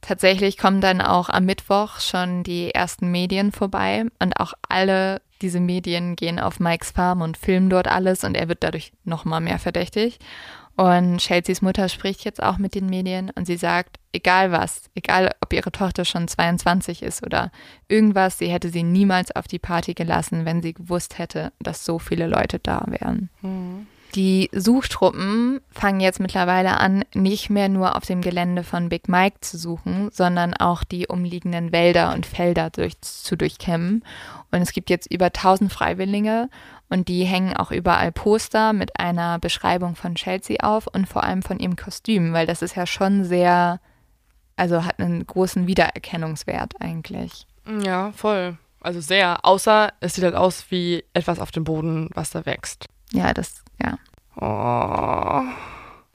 [0.00, 5.60] Tatsächlich kommen dann auch am Mittwoch schon die ersten Medien vorbei und auch alle diese
[5.60, 9.58] Medien gehen auf Mikes Farm und filmen dort alles und er wird dadurch nochmal mehr
[9.58, 10.18] verdächtig.
[10.76, 15.30] Und Chelseas Mutter spricht jetzt auch mit den Medien und sie sagt, egal was, egal
[15.42, 17.52] ob ihre Tochter schon 22 ist oder
[17.88, 21.98] irgendwas, sie hätte sie niemals auf die Party gelassen, wenn sie gewusst hätte, dass so
[21.98, 23.28] viele Leute da wären.
[23.42, 23.88] Mhm.
[24.14, 29.36] Die Suchtruppen fangen jetzt mittlerweile an, nicht mehr nur auf dem Gelände von Big Mike
[29.40, 34.04] zu suchen, sondern auch die umliegenden Wälder und Felder durch, zu durchkämmen.
[34.50, 36.48] Und es gibt jetzt über 1000 Freiwillige
[36.88, 41.42] und die hängen auch überall Poster mit einer Beschreibung von Chelsea auf und vor allem
[41.42, 43.80] von ihrem Kostüm, weil das ist ja schon sehr,
[44.56, 47.46] also hat einen großen Wiedererkennungswert eigentlich.
[47.84, 48.58] Ja, voll.
[48.80, 49.44] Also sehr.
[49.44, 52.86] Außer es sieht halt aus wie etwas auf dem Boden, was da wächst.
[53.12, 53.98] Ja, das ja.
[54.36, 55.42] Oh.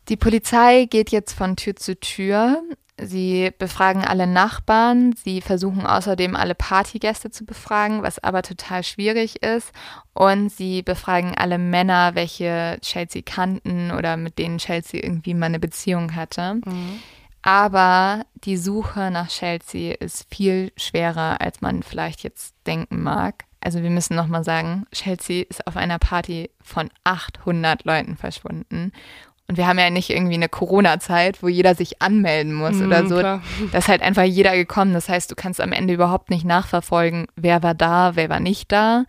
[0.09, 2.61] Die Polizei geht jetzt von Tür zu Tür.
[3.01, 5.13] Sie befragen alle Nachbarn.
[5.21, 9.71] Sie versuchen außerdem alle Partygäste zu befragen, was aber total schwierig ist.
[10.13, 15.59] Und sie befragen alle Männer, welche Chelsea kannten oder mit denen Chelsea irgendwie mal eine
[15.59, 16.55] Beziehung hatte.
[16.65, 16.99] Mhm.
[17.41, 23.43] Aber die Suche nach Chelsea ist viel schwerer, als man vielleicht jetzt denken mag.
[23.65, 28.91] Also wir müssen nochmal sagen, Chelsea ist auf einer Party von 800 Leuten verschwunden.
[29.47, 33.07] Und wir haben ja nicht irgendwie eine Corona-Zeit, wo jeder sich anmelden muss Mhm, oder
[33.07, 33.19] so.
[33.19, 33.41] klar.
[33.71, 34.93] Da ist halt einfach jeder gekommen.
[34.93, 38.71] Das heißt, du kannst am Ende überhaupt nicht nachverfolgen, wer war da, wer war nicht
[38.71, 39.05] da.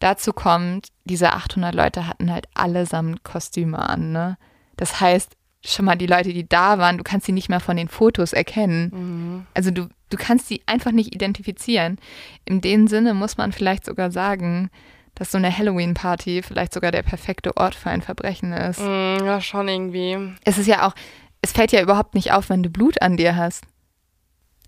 [0.00, 4.12] Dazu kommt, diese 800 Leute hatten halt allesamt Kostüme an.
[4.12, 4.38] Ne?
[4.76, 5.32] Das heißt,
[5.64, 8.32] schon mal die Leute, die da waren, du kannst sie nicht mehr von den Fotos
[8.32, 8.90] erkennen.
[8.94, 9.46] Mhm.
[9.54, 11.98] Also du, du kannst sie einfach nicht identifizieren.
[12.44, 14.70] In dem Sinne muss man vielleicht sogar sagen,
[15.14, 18.80] dass so eine Halloween-Party vielleicht sogar der perfekte Ort für ein Verbrechen ist.
[18.80, 20.34] Mm, ja, schon irgendwie.
[20.44, 20.94] Es ist ja auch,
[21.42, 23.64] es fällt ja überhaupt nicht auf, wenn du Blut an dir hast.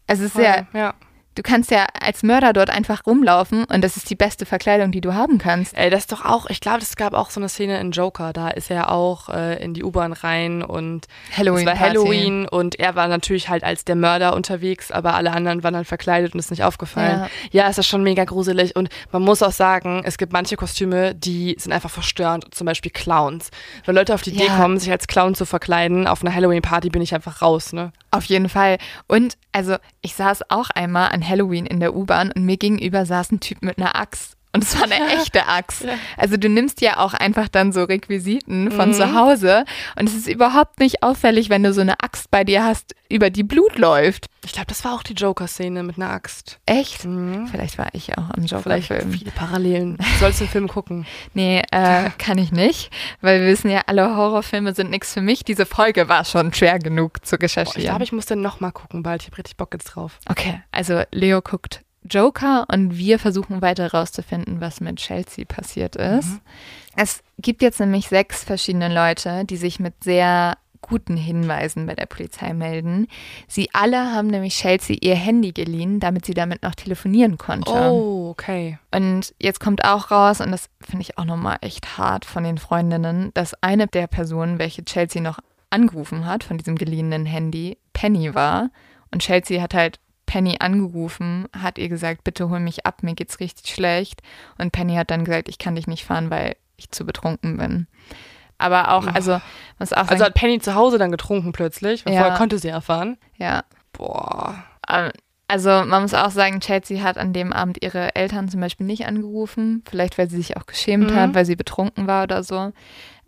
[0.07, 0.95] Es ist ja, ja.
[1.41, 5.01] Du kannst ja als Mörder dort einfach rumlaufen und das ist die beste Verkleidung, die
[5.01, 5.75] du haben kannst.
[5.75, 8.35] Ey, das ist doch auch, ich glaube, es gab auch so eine Szene in Joker,
[8.35, 11.67] da ist er auch äh, in die U-Bahn rein und Halloween.
[11.67, 15.63] es war Halloween und er war natürlich halt als der Mörder unterwegs, aber alle anderen
[15.63, 17.27] waren halt verkleidet und ist nicht aufgefallen.
[17.53, 17.71] Ja.
[17.71, 21.57] es ist schon mega gruselig und man muss auch sagen, es gibt manche Kostüme, die
[21.59, 23.51] sind einfach verstörend, zum Beispiel Clowns.
[23.87, 24.57] Wenn Leute auf die Idee Ja.
[24.59, 27.93] kommen, sich als Clown zu verkleiden, auf einer Halloween-Party bin ich einfach raus, ne?
[28.11, 28.79] Auf jeden Fall.
[29.07, 33.33] Und also ich saß auch einmal an Halloween in der U-Bahn und mir gegenüber saß
[33.33, 34.37] ein Typ mit einer Axt.
[34.53, 35.85] Und es war eine echte Axt.
[35.85, 35.93] Ja.
[36.17, 38.95] Also du nimmst ja auch einfach dann so Requisiten von Mhm.
[38.95, 39.65] zu Hause
[39.97, 43.31] und es ist überhaupt nicht auffällig, wenn du so eine Axt bei dir hast, über
[43.31, 44.27] die Blut läuft.
[44.45, 46.59] Ich glaube, das war auch die Joker-Szene mit einer Axt.
[46.67, 47.05] Echt?
[47.05, 47.47] Mhm.
[47.49, 48.51] Vielleicht war ich auch Vielleicht
[48.91, 49.13] Joker-Film.
[49.13, 49.97] viele Parallelen.
[49.99, 51.07] Du sollst den Film gucken.
[51.35, 55.45] Nee, äh, kann ich nicht, weil wir wissen ja, alle Horrorfilme sind nichts für mich.
[55.45, 57.83] Diese Folge war schon schwer genug zu Boah, ich recherchieren.
[57.89, 59.23] glaube, ich muss den nochmal gucken bald.
[59.23, 60.19] Ich habe richtig Bock jetzt drauf.
[60.29, 66.41] Okay, also Leo guckt Joker und wir versuchen weiter herauszufinden, was mit Chelsea passiert ist.
[66.97, 72.07] Es gibt jetzt nämlich sechs verschiedene Leute, die sich mit sehr guten Hinweisen bei der
[72.07, 73.07] Polizei melden.
[73.47, 77.71] Sie alle haben nämlich Chelsea ihr Handy geliehen, damit sie damit noch telefonieren konnte.
[77.71, 78.79] Oh, okay.
[78.95, 82.59] Und jetzt kommt auch raus, und das finde ich auch nochmal echt hart von den
[82.59, 88.35] Freundinnen, dass eine der Personen, welche Chelsea noch angerufen hat von diesem geliehenen Handy, Penny
[88.35, 88.71] war.
[89.13, 93.41] Und Chelsea hat halt Penny angerufen, hat ihr gesagt, bitte hol mich ab, mir geht's
[93.41, 94.23] richtig schlecht.
[94.59, 97.89] Und Penny hat dann gesagt, ich kann dich nicht fahren, weil ich zu betrunken bin.
[98.57, 99.41] Aber auch, also,
[99.81, 102.21] muss auch Also hat Penny zu Hause dann getrunken plötzlich, weil Ja.
[102.21, 103.17] vorher konnte sie erfahren.
[103.39, 103.65] ja.
[103.93, 104.63] Boah.
[104.89, 105.11] Ähm,
[105.49, 109.07] Also man muss auch sagen, Chelsea hat an dem Abend ihre Eltern zum Beispiel nicht
[109.09, 111.17] angerufen, vielleicht weil sie sich auch geschämt Mhm.
[111.17, 112.73] hat, weil sie betrunken war oder so.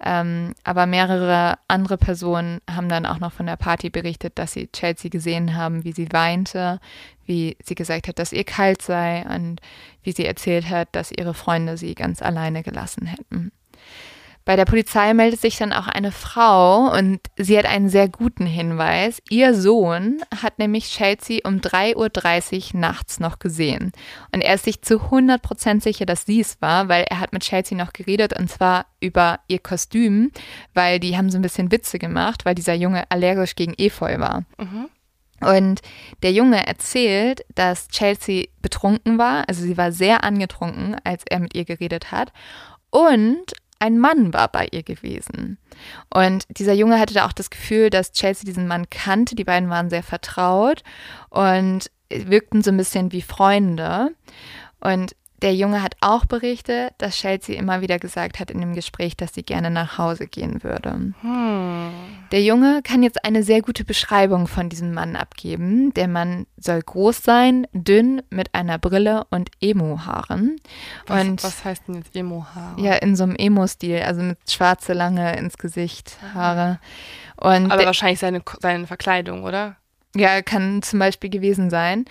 [0.04, 4.68] Ähm, aber mehrere andere Personen haben dann auch noch von der Party berichtet, dass sie
[4.72, 6.80] Chelsea gesehen haben, wie sie weinte,
[7.24, 9.60] wie sie gesagt hat, dass ihr kalt sei und
[10.02, 13.52] wie sie erzählt hat, dass ihre Freunde sie ganz alleine gelassen hätten.
[14.44, 18.44] Bei der Polizei meldet sich dann auch eine Frau und sie hat einen sehr guten
[18.46, 19.22] Hinweis.
[19.30, 23.92] Ihr Sohn hat nämlich Chelsea um 3.30 Uhr nachts noch gesehen.
[24.32, 27.42] Und er ist sich zu 100% sicher, dass sie es war, weil er hat mit
[27.42, 30.32] Chelsea noch geredet und zwar über ihr Kostüm,
[30.74, 34.44] weil die haben so ein bisschen Witze gemacht, weil dieser Junge allergisch gegen Efeu war.
[34.58, 34.88] Mhm.
[35.40, 35.82] Und
[36.22, 41.54] der Junge erzählt, dass Chelsea betrunken war, also sie war sehr angetrunken, als er mit
[41.54, 42.32] ihr geredet hat.
[42.90, 43.52] Und
[43.82, 45.58] ein Mann war bei ihr gewesen.
[46.08, 49.34] Und dieser Junge hatte da auch das Gefühl, dass Chelsea diesen Mann kannte.
[49.34, 50.84] Die beiden waren sehr vertraut
[51.30, 54.14] und wirkten so ein bisschen wie Freunde.
[54.78, 59.16] Und der Junge hat auch berichtet, dass Chelsea immer wieder gesagt hat in dem Gespräch,
[59.16, 61.12] dass sie gerne nach Hause gehen würde.
[61.20, 61.90] Hm.
[62.30, 65.92] Der Junge kann jetzt eine sehr gute Beschreibung von diesem Mann abgeben.
[65.94, 70.56] Der Mann soll groß sein, dünn, mit einer Brille und Emo-Haaren.
[71.06, 72.80] Was, Und was heißt denn jetzt Emo-Haare?
[72.80, 76.78] ja, in so einem Emo-Stil, also mit schwarze, lange ins Gesicht, Haare.
[77.36, 79.76] Und Aber wahrscheinlich seine, seine Verkleidung, oder?
[80.14, 82.04] ja, kann zum Beispiel gewesen sein.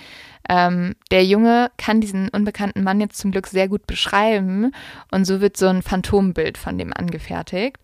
[0.51, 4.73] Ähm, der Junge kann diesen unbekannten Mann jetzt zum Glück sehr gut beschreiben
[5.09, 7.77] und so wird so ein Phantombild von dem angefertigt.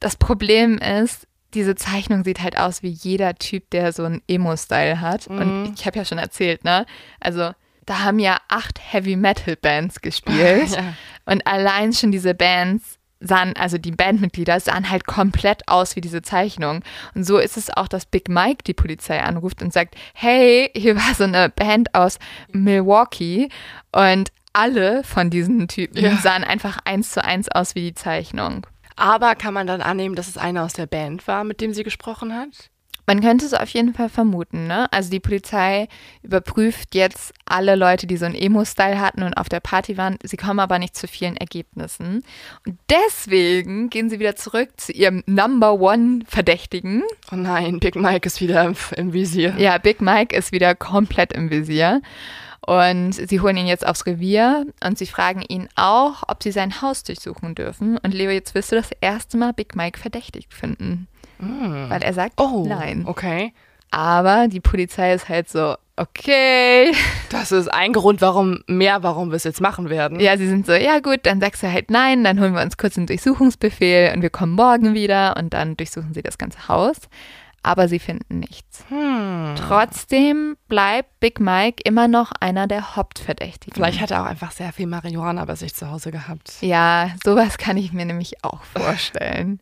[0.00, 5.00] Das Problem ist, diese Zeichnung sieht halt aus wie jeder Typ, der so einen Emo-Style
[5.00, 5.30] hat.
[5.30, 5.38] Mhm.
[5.38, 6.84] Und ich habe ja schon erzählt, ne?
[7.20, 7.52] Also
[7.86, 10.70] da haben ja acht Heavy-Metal-Bands gespielt.
[10.76, 10.94] Ja.
[11.26, 16.22] Und allein schon diese Bands sahen, also die Bandmitglieder sahen halt komplett aus wie diese
[16.22, 16.82] Zeichnung.
[17.14, 20.96] Und so ist es auch, dass Big Mike die Polizei anruft und sagt, hey, hier
[20.96, 22.18] war so eine Band aus
[22.52, 23.48] Milwaukee
[23.92, 26.16] und alle von diesen Typen Ja.
[26.16, 28.66] sahen einfach eins zu eins aus wie die Zeichnung.
[28.96, 31.82] Aber kann man dann annehmen, dass es einer aus der Band war, mit dem sie
[31.82, 32.70] gesprochen hat?
[33.06, 34.90] Man könnte es auf jeden Fall vermuten, ne?
[34.92, 35.88] Also die Polizei
[36.22, 40.18] überprüft jetzt alle Leute, die so einen Emo-Style hatten und auf der Party waren.
[40.22, 42.24] Sie kommen aber nicht zu vielen Ergebnissen.
[42.66, 47.02] Und deswegen gehen sie wieder zurück zu ihrem Number One-Verdächtigen.
[47.30, 49.54] Oh nein, Big Mike ist wieder im, im Visier.
[49.58, 52.00] Ja, Big Mike ist wieder komplett im Visier.
[52.66, 56.80] Und sie holen ihn jetzt aufs Revier und sie fragen ihn auch, ob sie sein
[56.80, 57.98] Haus durchsuchen dürfen.
[57.98, 61.06] Und Leo, jetzt wirst du das erste Mal Big Mike verdächtig finden.
[61.38, 61.88] Mm.
[61.88, 63.04] Weil er sagt Oh, nein.
[63.06, 63.52] okay.
[63.90, 66.92] Aber die Polizei ist halt so, okay.
[67.30, 70.20] Das ist ein Grund, warum mehr, warum wir es jetzt machen werden.
[70.20, 72.76] Ja, sie sind so, ja gut, dann sagst du halt nein, dann holen wir uns
[72.76, 76.96] kurz einen Durchsuchungsbefehl und wir kommen morgen wieder und dann durchsuchen sie das ganze Haus.
[77.66, 78.84] Aber sie finden nichts.
[78.88, 79.54] Hm.
[79.56, 83.74] Trotzdem bleibt Big Mike immer noch einer der Hauptverdächtigen.
[83.74, 86.52] Vielleicht hat er auch einfach sehr viel Marihuana bei sich zu Hause gehabt.
[86.60, 89.60] Ja, sowas kann ich mir nämlich auch vorstellen.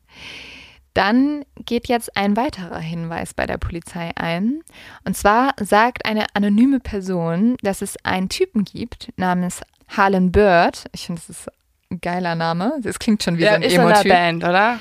[0.95, 4.61] Dann geht jetzt ein weiterer Hinweis bei der Polizei ein.
[5.05, 10.85] Und zwar sagt eine anonyme Person, dass es einen Typen gibt namens Harlan Bird.
[10.93, 11.49] Ich finde, das ist
[11.91, 12.75] ein geiler Name.
[12.83, 14.09] Das klingt schon wie so ein ist Emo-Typ.
[14.09, 14.79] Band, oder?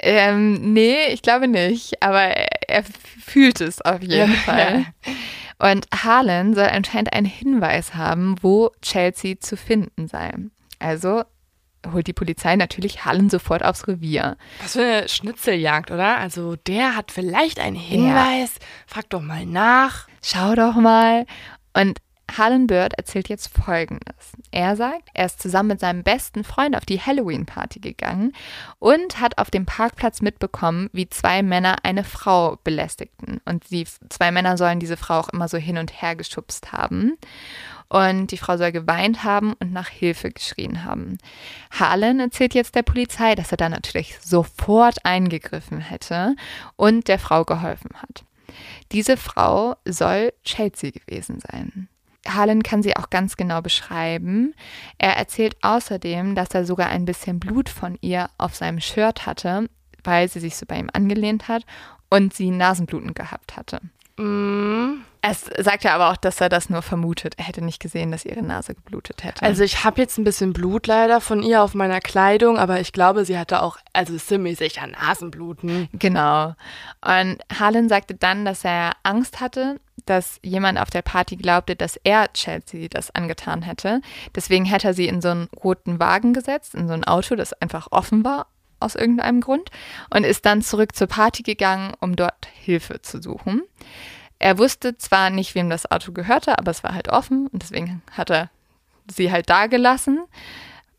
[0.00, 2.02] Ähm, nee, ich glaube nicht.
[2.02, 2.84] Aber er, er
[3.24, 4.86] fühlt es auf jeden Ja, Fall.
[5.58, 10.32] Und Harlan soll anscheinend einen Hinweis haben, wo Chelsea zu finden sei.
[10.80, 11.22] Also
[11.92, 14.36] holt die Polizei natürlich Harlan sofort aufs Revier.
[14.62, 16.18] Was für eine Schnitzeljagd, oder?
[16.18, 18.54] Also der hat vielleicht einen Hinweis.
[18.86, 20.08] Frag doch mal nach.
[20.22, 21.26] Schau doch mal.
[21.74, 21.98] Und
[22.30, 24.32] Harlan Bird erzählt jetzt Folgendes.
[24.50, 28.32] Er sagt, er ist zusammen mit seinem besten Freund auf die Halloween-Party gegangen
[28.78, 33.40] und hat auf dem Parkplatz mitbekommen, wie zwei Männer eine Frau belästigten.
[33.44, 37.16] Und die zwei Männer sollen diese Frau auch immer so hin und her geschubst haben.
[37.94, 41.16] Und die Frau soll geweint haben und nach Hilfe geschrien haben.
[41.70, 46.34] Harlan erzählt jetzt der Polizei, dass er da natürlich sofort eingegriffen hätte
[46.74, 48.24] und der Frau geholfen hat.
[48.90, 51.88] Diese Frau soll Chelsea gewesen sein.
[52.26, 54.54] Harlan kann sie auch ganz genau beschreiben.
[54.98, 59.68] Er erzählt außerdem, dass er sogar ein bisschen Blut von ihr auf seinem Shirt hatte,
[60.02, 61.64] weil sie sich so bei ihm angelehnt hat
[62.10, 63.80] und sie Nasenbluten gehabt hatte.
[64.16, 65.04] Mm.
[65.26, 67.34] Es sagt ja aber auch, dass er das nur vermutet.
[67.38, 69.42] Er hätte nicht gesehen, dass ihre Nase geblutet hätte.
[69.42, 72.92] Also ich habe jetzt ein bisschen Blut leider von ihr auf meiner Kleidung, aber ich
[72.92, 75.88] glaube, sie hatte auch, also ziemlich sicher Nasenbluten.
[75.94, 76.54] Genau.
[77.00, 81.98] Und Harlan sagte dann, dass er Angst hatte, dass jemand auf der Party glaubte, dass
[82.04, 84.02] er Chelsea das angetan hätte.
[84.34, 87.54] Deswegen hätte er sie in so einen roten Wagen gesetzt, in so ein Auto, das
[87.54, 89.70] einfach offen war aus irgendeinem Grund
[90.10, 93.62] und ist dann zurück zur Party gegangen, um dort Hilfe zu suchen.
[94.38, 98.02] Er wusste zwar nicht, wem das Auto gehörte, aber es war halt offen und deswegen
[98.10, 98.50] hat er
[99.10, 100.24] sie halt da gelassen.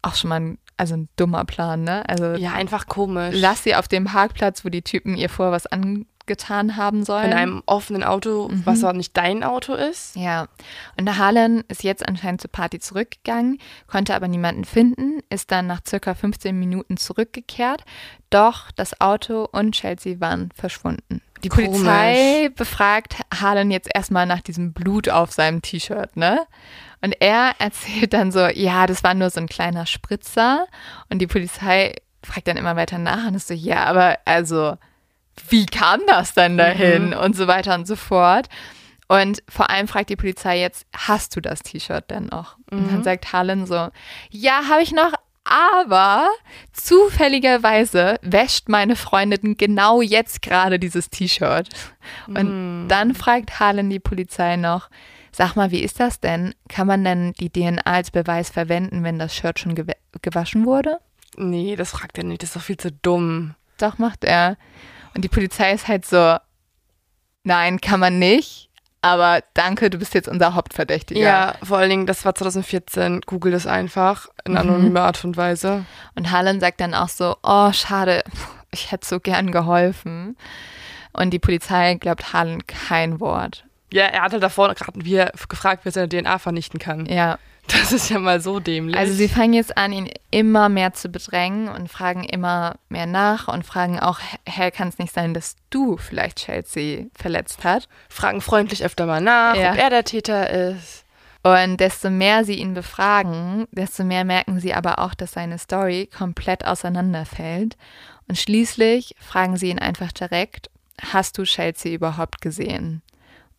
[0.02, 2.08] Auch schon mal ein, also ein dummer Plan, ne?
[2.08, 3.36] Also Ja, einfach komisch.
[3.38, 7.26] lass sie auf dem Parkplatz, wo die Typen ihr vor was angetan haben sollen.
[7.32, 10.16] in einem offenen Auto, was auch nicht dein Auto ist.
[10.16, 10.48] Ja,
[10.98, 15.68] und der Harlan ist jetzt anscheinend zur Party zurückgegangen, konnte aber niemanden finden, ist dann
[15.68, 17.84] nach circa 15 Minuten zurückgekehrt,
[18.30, 21.22] doch das Auto und Chelsea waren verschwunden.
[21.44, 21.70] Die Komisch.
[21.70, 26.46] Polizei befragt Harlan jetzt erstmal nach diesem Blut auf seinem T-Shirt, ne?
[27.02, 30.68] Und er erzählt dann so, ja, das war nur so ein kleiner Spritzer.
[31.10, 34.78] Und die Polizei fragt dann immer weiter nach und ist so, ja, aber also,
[35.50, 37.14] wie kam das denn dahin?
[37.14, 38.48] Und so weiter und so fort.
[39.08, 42.58] Und vor allem fragt die Polizei jetzt, hast du das T-Shirt denn noch?
[42.72, 43.90] Und dann sagt Harlan so,
[44.32, 45.14] ja, habe ich noch,
[45.46, 46.28] aber
[46.74, 51.70] zufälligerweise wäscht meine Freundin genau jetzt gerade dieses T-Shirt.
[52.28, 54.90] Und dann fragt Harlan die Polizei noch,
[55.32, 56.54] sag mal, wie ist das denn?
[56.70, 61.00] Kann man denn die DNA als Beweis verwenden, wenn das Shirt schon gewa- gewaschen wurde?
[61.38, 63.56] Nee, das fragt er nicht, das ist doch viel zu dumm.
[63.78, 64.58] Doch, macht er.
[65.14, 66.38] Und die Polizei ist halt so,
[67.44, 68.65] nein, kann man nicht.
[69.06, 71.20] Aber danke, du bist jetzt unser Hauptverdächtiger.
[71.20, 73.22] Ja, vor allen Dingen, das war 2014.
[73.22, 74.58] Google das einfach in Mhm.
[74.58, 75.86] anonymer Art und Weise.
[76.16, 78.24] Und Harlan sagt dann auch so, oh, schade,
[78.72, 80.36] ich hätte so gern geholfen.
[81.14, 83.64] Und die Polizei glaubt Harlan kein Wort.
[83.94, 87.06] Ja, er hat halt davor gerade wie er gefragt, wer seine DNA vernichten kann.
[87.06, 87.38] Ja,
[87.86, 88.96] Das ist ja mal so dämlich.
[88.98, 93.48] also sie fangen jetzt an, ihn immer mehr zu bedrängen und fragen immer mehr nach
[93.48, 97.88] und fragen auch, hä, kann es nicht sein, dass du vielleicht Chelsea verletzt hast?
[98.10, 99.72] fragen freundlich öfter mal nach, Ja.
[99.72, 101.04] ob er der Täter ist.
[101.44, 106.10] Und desto mehr sie ihn befragen, desto mehr merken sie aber auch, dass seine Story
[106.16, 107.78] komplett auseinanderfällt.
[108.28, 110.72] Und schließlich fragen sie ihn einfach direkt,
[111.12, 113.04] hast du Chelsea überhaupt gesehen?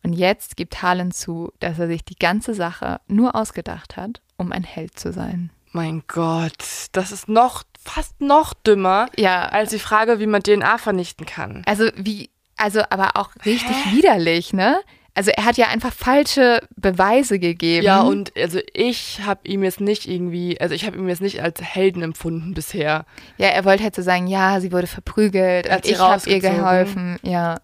[0.03, 4.51] Und jetzt gibt Harlan zu, dass er sich die ganze Sache nur ausgedacht hat, um
[4.51, 5.49] ein Held zu sein.
[5.71, 10.77] Mein Gott, das ist noch fast noch dümmer Ja, als die Frage, wie man DNA
[10.77, 11.61] vernichten kann.
[11.65, 14.79] also wie Also, aber auch richtig widerlich, ne?
[15.13, 17.83] Also er hat ja einfach falsche Beweise gegeben.
[17.83, 21.41] Ja, und also ich habe ihm jetzt nicht irgendwie, also ich habe ihm jetzt nicht
[21.41, 23.05] als Helden empfunden bisher.
[23.37, 26.29] Ja, er wollte halt so sagen, ja, sie wurde verprügelt Er hat und ich habe
[26.29, 27.17] ihr geholfen.
[27.23, 27.57] Ja,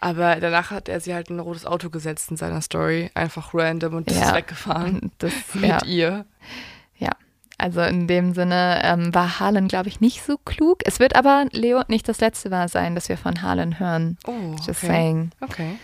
[0.00, 3.10] Aber danach hat er sie halt in ein rotes Auto gesetzt in seiner Story.
[3.14, 4.34] Einfach random und ist Ja.
[4.34, 6.24] weggefahren das, mit ja, ihr.
[6.98, 7.10] ja.
[7.58, 10.78] Also in dem Sinne ähm, war Harlan, glaube ich, nicht so klug.
[10.84, 14.16] Es wird aber, Leo, nicht das letzte Mal sein, dass wir von Harlan hören.
[14.28, 14.86] Oh, Just okay.
[14.86, 15.30] saying.
[15.40, 15.76] Okay.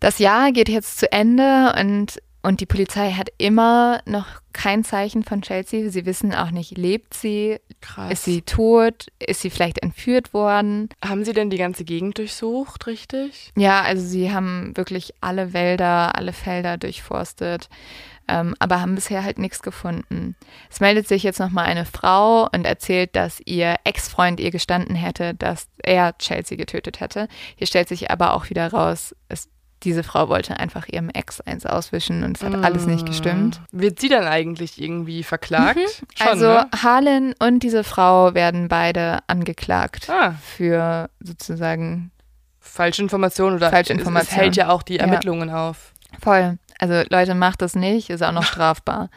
[0.00, 5.24] Das Jahr geht jetzt zu Ende und, und die Polizei hat immer noch kein Zeichen
[5.24, 5.88] von Chelsea.
[5.88, 8.12] Sie wissen auch nicht, lebt sie, Krass.
[8.12, 10.90] ist sie tot, ist sie vielleicht entführt worden.
[11.02, 13.50] Haben sie denn die ganze Gegend durchsucht, richtig?
[13.56, 17.70] Ja, also sie haben wirklich alle Wälder, alle Felder durchforstet,
[18.28, 20.36] ähm, aber haben bisher halt nichts gefunden.
[20.70, 25.32] Es meldet sich jetzt nochmal eine Frau und erzählt, dass ihr Ex-Freund ihr gestanden hätte,
[25.32, 27.26] dass er Chelsea getötet hätte.
[27.56, 29.48] Hier stellt sich aber auch wieder raus, es,
[29.84, 33.60] diese Frau wollte einfach ihrem Ex eins auswischen und es hat alles nicht gestimmt.
[33.70, 35.78] Wird sie dann eigentlich irgendwie verklagt?
[36.16, 36.68] Schon, also ne?
[36.82, 42.10] Harlan und diese Frau werden beide angeklagt Ah, für sozusagen
[42.60, 44.40] falsche Informationen oder Falsche es- Es Informationen.
[44.40, 45.02] hält ja auch die Ja.
[45.02, 45.92] Ermittlungen auf.
[46.20, 46.58] Voll.
[46.78, 49.10] Also Leute, macht das nicht, ist auch noch strafbar.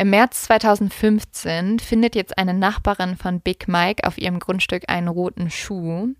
[0.00, 5.50] Im März 2015 findet jetzt eine Nachbarin von Big Mike auf ihrem Grundstück einen roten
[5.50, 6.14] Schuh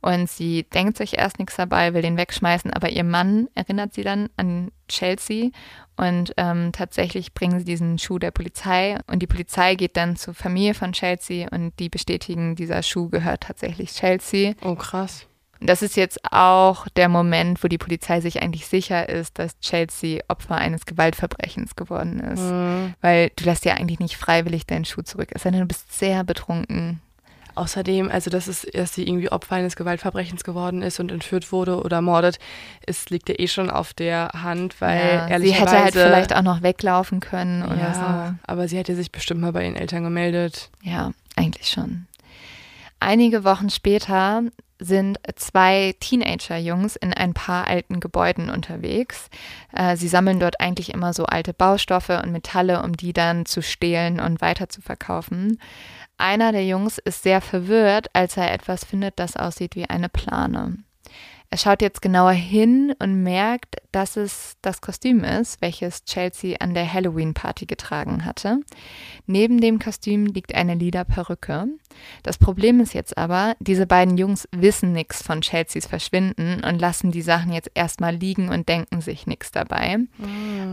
[0.00, 4.02] und sie denkt sich erst nichts dabei, will den wegschmeißen, aber ihr Mann erinnert sie
[4.02, 5.50] dann an Chelsea
[5.96, 10.34] und ähm, tatsächlich bringen sie diesen Schuh der Polizei und die Polizei geht dann zur
[10.34, 14.54] Familie von Chelsea und die bestätigen, dieser Schuh gehört tatsächlich Chelsea.
[14.64, 15.28] Oh, krass.
[15.60, 19.58] Und Das ist jetzt auch der Moment, wo die Polizei sich eigentlich sicher ist, dass
[19.60, 22.40] Chelsea Opfer eines Gewaltverbrechens geworden ist.
[22.42, 22.94] Mhm.
[23.00, 25.28] Weil du lässt ja eigentlich nicht freiwillig deinen Schuh zurück.
[25.32, 27.00] Es sei denn, du bist sehr betrunken.
[27.56, 31.82] Außerdem, also dass, es, dass sie irgendwie Opfer eines Gewaltverbrechens geworden ist und entführt wurde
[31.82, 32.38] oder ermordet,
[32.86, 35.76] es liegt ja eh schon auf der Hand, weil ja, sie ehrlicherweise...
[35.76, 39.52] hätte halt vielleicht auch noch weglaufen können oder ja, aber sie hätte sich bestimmt mal
[39.52, 40.70] bei ihren Eltern gemeldet.
[40.82, 40.90] so.
[40.90, 42.06] Ja, eigentlich schon.
[43.00, 44.42] Einige Wochen später
[44.80, 49.28] sind zwei Teenager-Jungs in ein paar alten Gebäuden unterwegs.
[49.72, 53.62] Äh, sie sammeln dort eigentlich immer so alte Baustoffe und Metalle, um die dann zu
[53.62, 55.60] stehlen und weiter zu verkaufen.
[56.16, 60.78] Einer der Jungs ist sehr verwirrt, als er etwas findet, das aussieht wie eine Plane.
[61.52, 66.74] Er schaut jetzt genauer hin und merkt, dass es das Kostüm ist, welches Chelsea an
[66.74, 68.60] der Halloween-Party getragen hatte.
[69.26, 71.66] Neben dem Kostüm liegt eine lila Perücke.
[72.22, 77.10] Das Problem ist jetzt aber, diese beiden Jungs wissen nichts von Chelseas Verschwinden und lassen
[77.10, 79.98] die Sachen jetzt erstmal liegen und denken sich nichts dabei.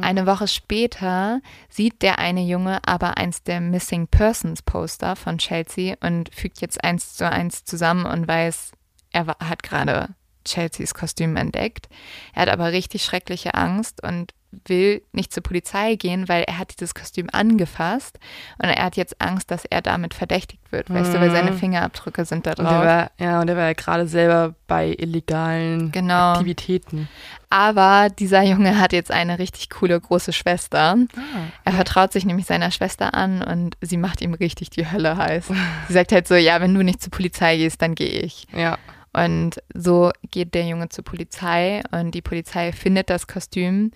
[0.02, 5.96] Eine Woche später sieht der eine Junge aber eins der Missing Persons Poster von Chelsea
[6.02, 8.74] und fügt jetzt eins zu eins zusammen und weiß,
[9.12, 10.10] er hat gerade
[10.48, 11.88] Chelseas Kostüm entdeckt.
[12.34, 14.34] Er hat aber richtig schreckliche Angst und
[14.66, 18.18] will nicht zur Polizei gehen, weil er hat dieses Kostüm angefasst
[18.58, 22.24] und er hat jetzt Angst, dass er damit verdächtigt wird, weißt du, weil seine Fingerabdrücke
[22.24, 22.86] sind da Und drauf.
[22.86, 26.32] war, ja, und er war ja gerade selber bei illegalen Genau.
[26.32, 27.10] Aktivitäten.
[27.50, 30.95] Aber dieser Junge hat jetzt eine richtig coole große Schwester.
[31.16, 31.39] Ah.
[31.66, 35.48] Er vertraut sich nämlich seiner Schwester an und sie macht ihm richtig die Hölle heiß.
[35.88, 38.48] Sie sagt halt so, ja, wenn du nicht zur Polizei gehst, dann gehe ich.
[38.56, 38.78] Ja.
[39.18, 43.91] Und so geht der Junge zur Polizei und die Polizei findet das Kostüm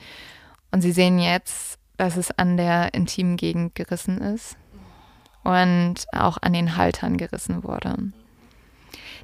[0.72, 4.58] und sie sehen jetzt, dass es an der intimen Gegend gerissen ist
[5.44, 8.12] und auch an den Haltern gerissen wurde.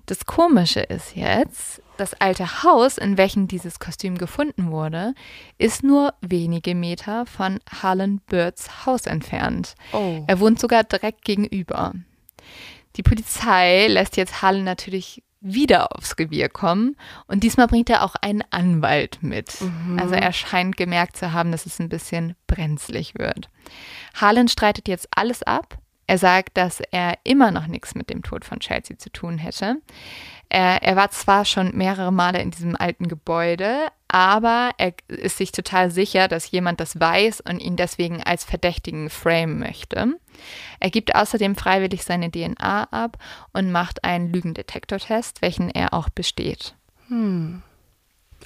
[0.06, 5.16] Das Komische ist jetzt, das alte Haus, in welchem dieses Kostüm gefunden wurde,
[5.58, 9.74] ist nur wenige Meter von Harlan Birds Haus entfernt.
[9.94, 10.24] Oh.
[10.28, 11.94] Er wohnt sogar direkt gegenüber.
[12.98, 16.96] Die Polizei lässt jetzt Harlan natürlich wieder aufs Revier kommen
[17.28, 19.58] und diesmal bringt er auch einen Anwalt mit.
[19.98, 23.50] Also er scheint gemerkt zu haben, dass es ein bisschen brenzlig wird.
[24.16, 25.78] Harlan streitet jetzt alles ab.
[26.08, 29.82] Er sagt, dass er immer noch nichts mit dem Tod von Chelsea zu tun hätte.
[30.50, 35.52] Er, er war zwar schon mehrere Male in diesem alten Gebäude, aber er ist sich
[35.52, 40.14] total sicher, dass jemand das weiß und ihn deswegen als Verdächtigen framen möchte.
[40.80, 43.18] Er gibt außerdem freiwillig seine DNA ab
[43.52, 46.76] und macht einen Lügendetektortest, welchen er auch besteht.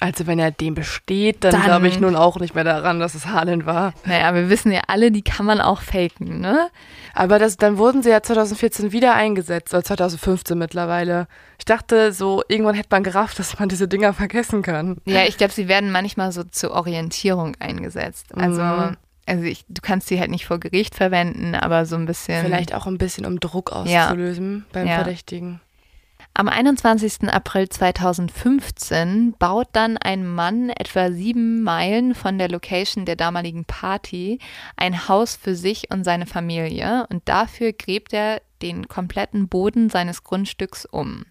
[0.00, 3.14] Also wenn er dem besteht, dann, Dann- glaube ich nun auch nicht mehr daran, dass
[3.14, 3.92] es Harlan war.
[4.04, 6.68] Naja, wir wissen ja alle, die kann man auch faken, ne?
[7.14, 11.28] Aber das, dann wurden sie ja 2014 wieder eingesetzt, oder 2015 mittlerweile.
[11.58, 14.96] Ich dachte, so irgendwann hätte man gerafft, dass man diese Dinger vergessen kann.
[15.04, 18.34] Ja, ich glaube, sie werden manchmal so zur Orientierung eingesetzt.
[18.34, 18.96] Also, Mhm.
[19.26, 22.44] also ich, du kannst sie halt nicht vor Gericht verwenden, aber so ein bisschen.
[22.44, 24.06] Vielleicht auch ein bisschen, um Druck Ja.
[24.06, 24.96] auszulösen beim Ja.
[24.96, 25.60] Verdächtigen.
[26.34, 27.28] Am 21.
[27.30, 34.38] April 2015 baut dann ein Mann etwa sieben Meilen von der Location der damaligen Party
[34.76, 40.24] ein Haus für sich und seine Familie und dafür gräbt er den kompletten Boden seines
[40.24, 41.26] Grundstücks um.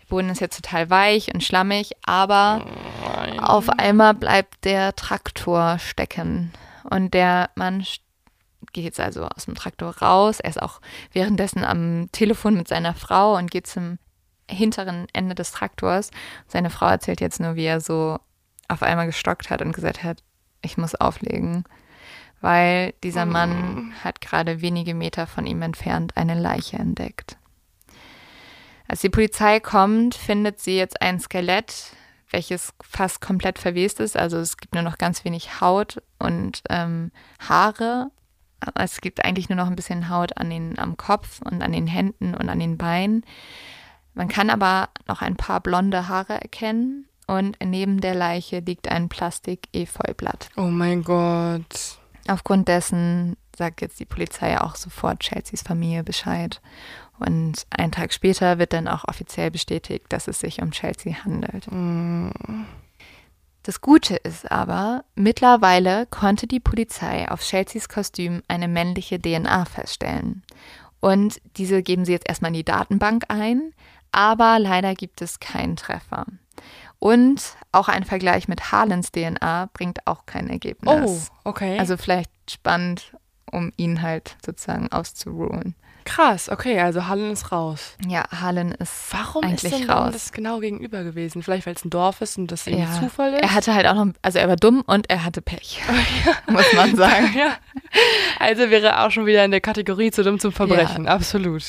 [0.00, 2.64] Der Boden ist jetzt total weich und schlammig, aber
[3.04, 3.38] Nein.
[3.38, 6.52] auf einmal bleibt der Traktor stecken
[6.88, 7.84] und der Mann
[8.72, 10.40] geht jetzt also aus dem Traktor raus.
[10.40, 10.80] Er ist auch
[11.12, 13.98] währenddessen am Telefon mit seiner Frau und geht zum
[14.52, 16.10] hinteren Ende des Traktors.
[16.46, 18.18] Seine Frau erzählt jetzt nur, wie er so
[18.68, 20.22] auf einmal gestockt hat und gesagt hat,
[20.62, 21.64] ich muss auflegen,
[22.40, 27.36] weil dieser Mann hat gerade wenige Meter von ihm entfernt eine Leiche entdeckt.
[28.88, 31.96] Als die Polizei kommt, findet sie jetzt ein Skelett,
[32.30, 34.16] welches fast komplett verwest ist.
[34.16, 38.10] Also es gibt nur noch ganz wenig Haut und ähm, Haare.
[38.74, 41.86] Es gibt eigentlich nur noch ein bisschen Haut an den, am Kopf und an den
[41.86, 43.24] Händen und an den Beinen.
[44.14, 49.08] Man kann aber noch ein paar blonde Haare erkennen und neben der Leiche liegt ein
[49.08, 50.50] Plastik-Efeublatt.
[50.56, 51.98] Oh mein Gott.
[52.28, 56.60] Aufgrund dessen sagt jetzt die Polizei auch sofort Chelseas Familie Bescheid.
[57.18, 61.66] Und einen Tag später wird dann auch offiziell bestätigt, dass es sich um Chelsea handelt.
[63.62, 70.42] Das Gute ist aber, mittlerweile konnte die Polizei auf Chelseas Kostüm eine männliche DNA feststellen.
[71.00, 73.72] Und diese geben sie jetzt erstmal in die Datenbank ein,
[74.12, 76.26] aber leider gibt es keinen Treffer.
[76.98, 77.42] Und
[77.72, 81.30] auch ein Vergleich mit Harlens DNA bringt auch kein Oh, Ergebnis.
[81.44, 81.76] okay.
[81.78, 83.12] Also vielleicht spannend,
[83.50, 85.74] um ihn halt sozusagen auszuruhen.
[86.04, 87.96] krass, okay, also Hallen ist raus.
[88.08, 90.12] Ja, Harlan ist Warum eigentlich ist denn raus.
[90.12, 91.42] das genau gegenüber gewesen?
[91.42, 93.00] Vielleicht, weil es ein Dorf ist und das irgendwie Ja.
[93.00, 93.42] Zufall ist?
[93.42, 95.80] Er hatte halt auch noch, also er war dumm und er hatte Pech,
[96.48, 97.32] muss man sagen.
[97.36, 97.56] ja.
[98.38, 101.64] Also wäre er auch schon wieder in der Kategorie zu dumm zum Verbrechen, absolut.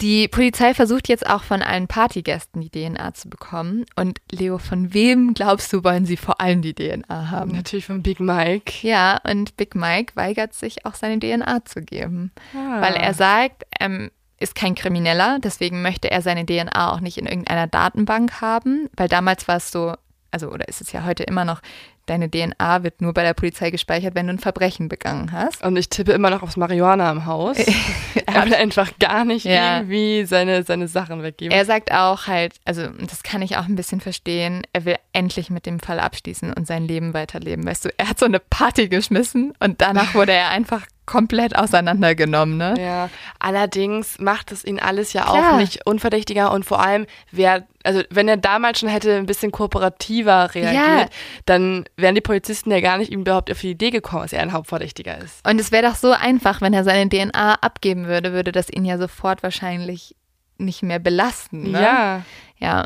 [0.00, 3.84] Die Polizei versucht jetzt auch von allen Partygästen die DNA zu bekommen.
[3.96, 7.50] Und Leo, von wem glaubst du, wollen sie vor allem die DNA haben?
[7.50, 8.86] Natürlich von Big Mike.
[8.86, 12.80] Ja, und Big Mike weigert sich auch seine DNA zu geben, Ah.
[12.80, 17.26] weil er sagt, ähm, ist kein Krimineller, deswegen möchte er seine DNA auch nicht in
[17.26, 19.94] irgendeiner Datenbank haben, weil damals war es so,
[20.30, 21.60] also oder ist es ja heute immer noch,
[22.08, 25.62] deine DNA wird nur bei der Polizei gespeichert, wenn du ein Verbrechen begangen hast.
[25.64, 27.56] Und ich tippe immer noch aufs Marihuana im Haus.
[28.26, 29.78] er will einfach gar nicht Ja.
[29.78, 31.56] irgendwie seine, seine Sachen weggeben.
[31.56, 35.50] Er sagt auch halt, also das kann ich auch ein bisschen verstehen, er will endlich
[35.50, 37.66] mit dem Fall abschließen und sein Leben weiterleben.
[37.66, 42.58] Weißt du, er hat so eine Party geschmissen und danach wurde er einfach komplett auseinandergenommen,
[42.58, 42.74] ne?
[42.78, 45.54] Ja, allerdings macht es ihn alles ja Klar.
[45.54, 49.50] auch nicht unverdächtiger und vor allem, wer, also wenn er damals schon hätte ein bisschen
[49.50, 51.10] kooperativer reagiert,
[51.46, 54.42] dann wären die Polizisten ja gar nicht ihm überhaupt auf die Idee gekommen, dass er
[54.42, 55.48] ein Hauptverdächtiger ist.
[55.48, 58.84] Und es wäre doch so einfach, wenn er seine DNA abgeben würde, würde das ihn
[58.84, 60.14] ja sofort wahrscheinlich
[60.58, 61.70] nicht mehr belasten.
[61.70, 61.80] Ne?
[61.80, 62.22] Ja.
[62.58, 62.84] Ja.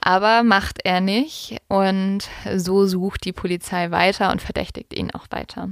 [0.00, 5.68] Aber macht er nicht und so sucht die Polizei weiter und verdächtigt ihn auch weiter.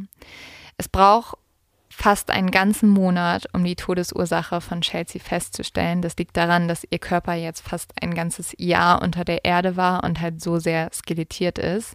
[0.76, 1.36] Es braucht
[1.96, 6.02] fast einen ganzen Monat, um die Todesursache von Chelsea festzustellen.
[6.02, 10.02] Das liegt daran, dass ihr Körper jetzt fast ein ganzes Jahr unter der Erde war
[10.02, 11.94] und halt so sehr skelettiert ist.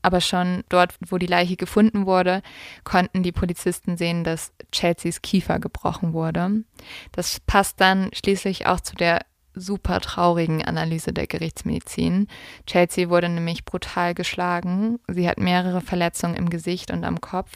[0.00, 2.42] Aber schon dort, wo die Leiche gefunden wurde,
[2.84, 6.64] konnten die Polizisten sehen, dass Chelseas Kiefer gebrochen wurde.
[7.12, 9.20] Das passt dann schließlich auch zu der
[9.60, 12.28] super traurigen Analyse der Gerichtsmedizin.
[12.66, 14.98] Chelsea wurde nämlich brutal geschlagen.
[15.08, 17.52] Sie hat mehrere Verletzungen im Gesicht und am Kopf.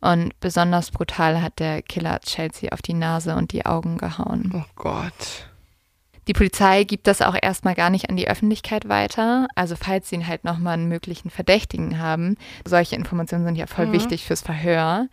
[0.00, 4.52] Und besonders brutal hat der Killer Chelsea auf die Nase und die Augen gehauen.
[4.54, 5.48] Oh Gott.
[6.28, 9.48] Die Polizei gibt das auch erstmal gar nicht an die Öffentlichkeit weiter.
[9.54, 12.36] Also falls sie halt nochmal einen möglichen Verdächtigen haben.
[12.66, 13.92] Solche Informationen sind ja voll Mhm.
[13.92, 15.08] wichtig fürs Verhör.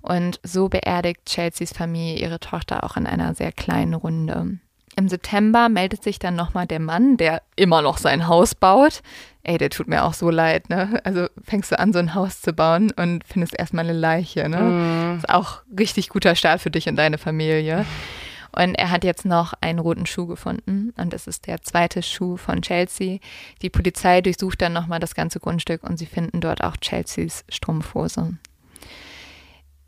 [0.00, 4.58] Und so beerdigt Chelseas Familie ihre Tochter auch in einer sehr kleinen Runde.
[4.96, 9.02] Im September meldet sich dann nochmal der Mann, der immer noch sein Haus baut.
[9.46, 11.00] Ey, der tut mir auch so leid, ne?
[11.04, 14.60] Also fängst du an, so ein Haus zu bauen und findest erstmal eine Leiche, ne?
[14.60, 15.16] Mhm.
[15.18, 17.84] Ist auch richtig guter Start für dich und deine Familie.
[18.56, 22.36] Und er hat jetzt noch einen roten Schuh gefunden und das ist der zweite Schuh
[22.36, 23.18] von Chelsea.
[23.62, 28.38] Die Polizei durchsucht dann nochmal das ganze Grundstück und sie finden dort auch Chelseas Strumpfhose.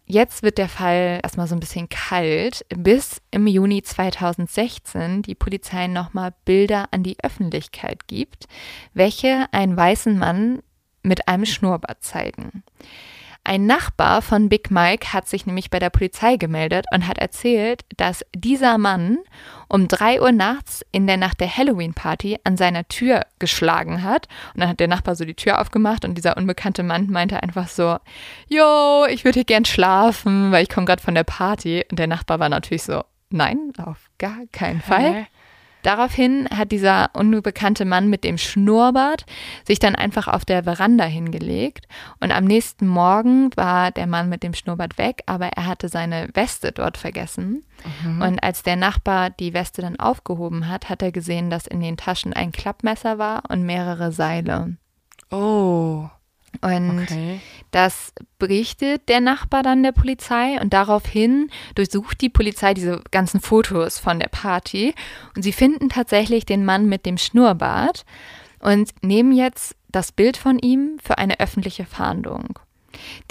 [0.09, 5.89] Jetzt wird der Fall erstmal so ein bisschen kalt, bis im Juni 2016 die Polizei
[5.89, 8.47] nochmal Bilder an die Öffentlichkeit gibt,
[8.95, 10.63] welche einen weißen Mann
[11.03, 12.63] mit einem Schnurrbart zeigen.
[13.49, 17.85] Ein Nachbar von Big Mike hat sich nämlich bei der Polizei gemeldet und hat erzählt,
[17.97, 19.19] dass dieser Mann
[19.69, 24.27] um drei Uhr nachts in der Nacht der Halloween-Party an seiner Tür geschlagen hat.
[24.55, 27.69] Und dann hat der Nachbar so die Tür aufgemacht und dieser unbekannte Mann meinte einfach
[27.69, 27.99] so,
[28.49, 31.85] Jo, ich würde hier gern schlafen, weil ich komme gerade von der Party.
[31.89, 35.29] Und der Nachbar war natürlich so, nein, auf gar keinen Fall.
[35.87, 39.25] Daraufhin hat dieser unbekannte Mann mit dem Schnurrbart
[39.65, 41.87] sich dann einfach auf der Veranda hingelegt
[42.19, 46.29] und am nächsten Morgen war der Mann mit dem Schnurrbart weg, aber er hatte seine
[46.35, 47.65] Weste dort vergessen.
[48.03, 48.21] Mhm.
[48.21, 51.97] Und als der Nachbar die Weste dann aufgehoben hat, hat er gesehen, dass in den
[51.97, 54.79] Taschen ein Klappmesser war und mehrere Seile.
[55.31, 56.09] Oh.
[56.63, 57.41] Und okay.
[57.71, 63.99] das berichtet der Nachbar dann der Polizei und daraufhin durchsucht die Polizei diese ganzen Fotos
[63.99, 64.95] von der Party
[65.35, 68.05] und sie finden tatsächlich den Mann mit dem Schnurrbart
[68.61, 72.59] und nehmen jetzt das Bild von ihm für eine öffentliche Fahndung.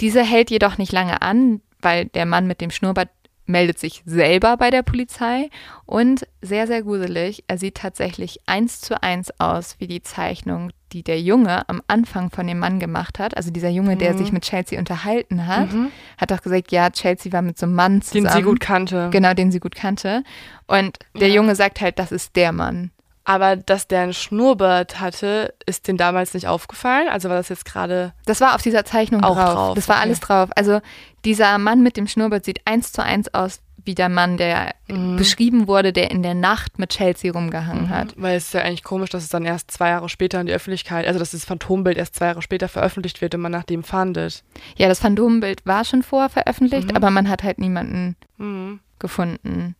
[0.00, 3.10] Diese hält jedoch nicht lange an, weil der Mann mit dem Schnurrbart
[3.46, 5.50] meldet sich selber bei der Polizei
[5.84, 11.02] und sehr, sehr gruselig, er sieht tatsächlich eins zu eins aus wie die Zeichnung, die
[11.02, 13.36] der Junge am Anfang von dem Mann gemacht hat.
[13.36, 13.98] Also dieser Junge, mhm.
[13.98, 15.90] der sich mit Chelsea unterhalten hat, mhm.
[16.18, 18.26] hat doch gesagt, ja, Chelsea war mit so einem Mann zusammen.
[18.26, 19.08] Den sie gut kannte.
[19.10, 20.22] Genau, den sie gut kannte.
[20.66, 21.34] Und der ja.
[21.34, 22.90] Junge sagt halt, das ist der Mann.
[23.28, 27.08] Aber dass der ein Schnurrbart hatte, ist den damals nicht aufgefallen?
[27.08, 28.12] Also war das jetzt gerade.
[28.24, 29.54] Das war auf dieser Zeichnung auch drauf.
[29.54, 29.74] drauf.
[29.74, 30.04] Das war okay.
[30.04, 30.50] alles drauf.
[30.54, 30.80] Also
[31.24, 35.16] dieser Mann mit dem Schnurrbart sieht eins zu eins aus wie der Mann, der mhm.
[35.16, 37.90] beschrieben wurde, der in der Nacht mit Chelsea rumgehangen mhm.
[37.90, 38.14] hat.
[38.16, 40.52] Weil es ist ja eigentlich komisch, dass es dann erst zwei Jahre später in die
[40.52, 43.82] Öffentlichkeit, also dass das Phantombild erst zwei Jahre später veröffentlicht wird und man nach dem
[43.82, 44.42] fahndet.
[44.76, 46.96] Ja, das Phantombild war schon vorher veröffentlicht, mhm.
[46.96, 48.80] aber man hat halt niemanden mhm.
[48.98, 49.76] gefunden.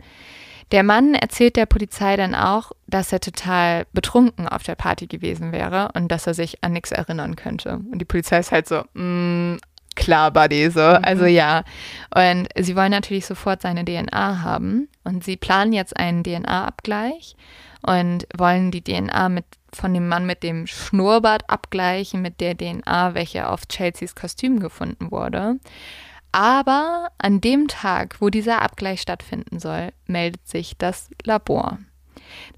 [0.73, 5.53] Der Mann erzählt der Polizei dann auch, dass er total betrunken auf der Party gewesen
[5.53, 7.81] wäre und dass er sich an nichts erinnern könnte.
[7.93, 9.59] Und die Polizei ist halt so, mm,
[9.97, 10.81] klar, Buddy, so.
[10.81, 10.99] Mhm.
[11.03, 11.65] Also ja.
[12.15, 14.89] Und sie wollen natürlich sofort seine DNA haben.
[15.05, 17.37] Und sie planen jetzt einen DNA-Abgleich
[17.83, 23.15] und wollen die DNA mit von dem Mann mit dem Schnurrbart abgleichen mit der DNA,
[23.15, 25.59] welche auf Chelseas Kostüm gefunden wurde.
[26.33, 31.79] Aber an dem Tag, wo dieser Abgleich stattfinden soll, meldet sich das Labor.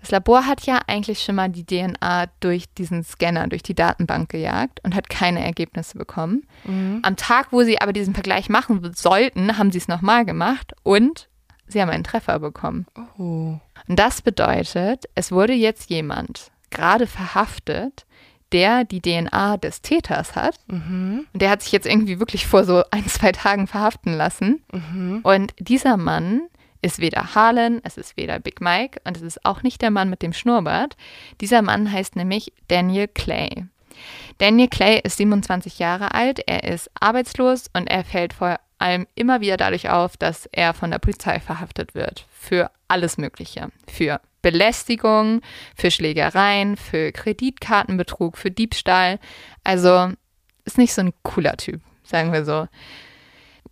[0.00, 4.30] Das Labor hat ja eigentlich schon mal die DNA durch diesen Scanner, durch die Datenbank
[4.30, 6.46] gejagt und hat keine Ergebnisse bekommen.
[6.64, 7.00] Mhm.
[7.02, 11.28] Am Tag, wo sie aber diesen Vergleich machen sollten, haben sie es nochmal gemacht und
[11.66, 12.86] sie haben einen Treffer bekommen.
[13.18, 13.58] Oh.
[13.88, 18.06] Und das bedeutet, es wurde jetzt jemand gerade verhaftet,
[18.52, 20.58] der die DNA des Täters hat.
[20.68, 21.26] Mhm.
[21.32, 24.62] Und der hat sich jetzt irgendwie wirklich vor so ein, zwei Tagen verhaften lassen.
[24.72, 25.20] Mhm.
[25.22, 26.42] Und dieser Mann
[26.82, 30.10] ist weder Harlan, es ist weder Big Mike und es ist auch nicht der Mann
[30.10, 30.96] mit dem Schnurrbart.
[31.40, 33.66] Dieser Mann heißt nämlich Daniel Clay.
[34.38, 39.40] Daniel Clay ist 27 Jahre alt, er ist arbeitslos und er fällt vor allem immer
[39.40, 42.26] wieder dadurch auf, dass er von der Polizei verhaftet wird.
[42.30, 43.70] Für alles Mögliche.
[43.88, 45.42] Für Belästigung,
[45.74, 49.18] für Schlägereien, für Kreditkartenbetrug, für Diebstahl.
[49.64, 50.12] Also
[50.64, 52.68] ist nicht so ein cooler Typ, sagen wir so.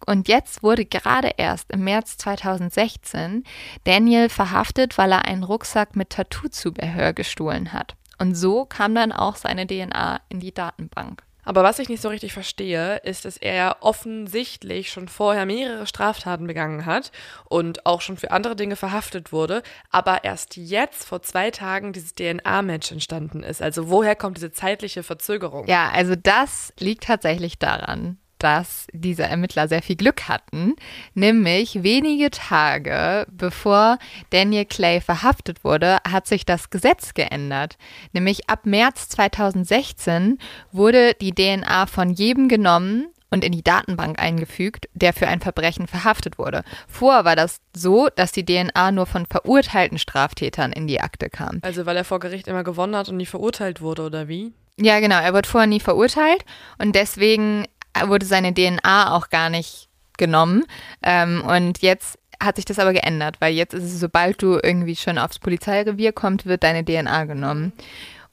[0.04, 3.44] Und jetzt wurde gerade erst im März 2016
[3.84, 7.96] Daniel verhaftet, weil er einen Rucksack mit Tattoo-Zubehör gestohlen hat.
[8.18, 11.22] Und so kam dann auch seine DNA in die Datenbank.
[11.46, 16.48] Aber was ich nicht so richtig verstehe, ist, dass er offensichtlich schon vorher mehrere Straftaten
[16.48, 17.12] begangen hat
[17.44, 22.16] und auch schon für andere Dinge verhaftet wurde, aber erst jetzt vor zwei Tagen dieses
[22.16, 23.62] DNA-Match entstanden ist.
[23.62, 25.68] Also woher kommt diese zeitliche Verzögerung?
[25.68, 30.74] Ja, also das liegt tatsächlich daran, dass diese Ermittler sehr viel Glück hatten,
[31.14, 33.98] nämlich wenige Tage bevor
[34.30, 37.76] Daniel Clay verhaftet wurde, hat sich das Gesetz geändert.
[38.12, 40.38] Nämlich ab März 2016
[40.72, 45.86] wurde die DNA von jedem genommen und in die Datenbank eingefügt, der für ein Verbrechen
[45.86, 46.62] verhaftet wurde.
[46.86, 51.58] Vorher war das so, dass die DNA nur von verurteilten Straftätern in die Akte kam.
[51.62, 54.52] Also weil er vor Gericht immer gewonnen hat und nie verurteilt wurde, oder wie?
[54.78, 55.18] Ja, genau.
[55.18, 56.44] Er wurde vorher nie verurteilt
[56.78, 57.64] und deswegen
[58.06, 60.64] wurde seine DNA auch gar nicht genommen.
[61.02, 64.96] Ähm, und jetzt hat sich das aber geändert, weil jetzt ist es, sobald du irgendwie
[64.96, 67.72] schon aufs Polizeirevier kommst, wird deine DNA genommen.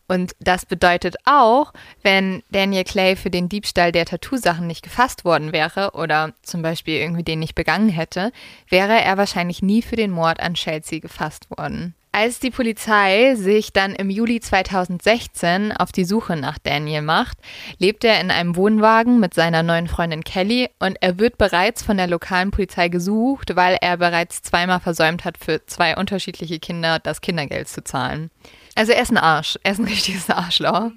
[0.08, 5.54] Und das bedeutet auch, wenn Daniel Clay für den Diebstahl der Tattoo-Sachen nicht gefasst worden
[5.54, 8.32] wäre oder zum Beispiel irgendwie den nicht begangen hätte,
[8.70, 11.96] wäre er wahrscheinlich nie für den Mord an Chelsea gefasst worden.
[12.16, 17.40] Als die Polizei sich dann im Juli 2016 auf die Suche nach Daniel macht,
[17.80, 21.98] lebt er in einem Wohnwagen mit seiner neuen Freundin Kelly und er wird bereits von
[21.98, 27.20] der lokalen Polizei gesucht, weil er bereits zweimal versäumt hat, für zwei unterschiedliche Kinder das
[27.20, 28.30] Kindergeld zu zahlen.
[28.76, 30.92] Also er ist ein Arsch, er ist ein richtiges Arschloch.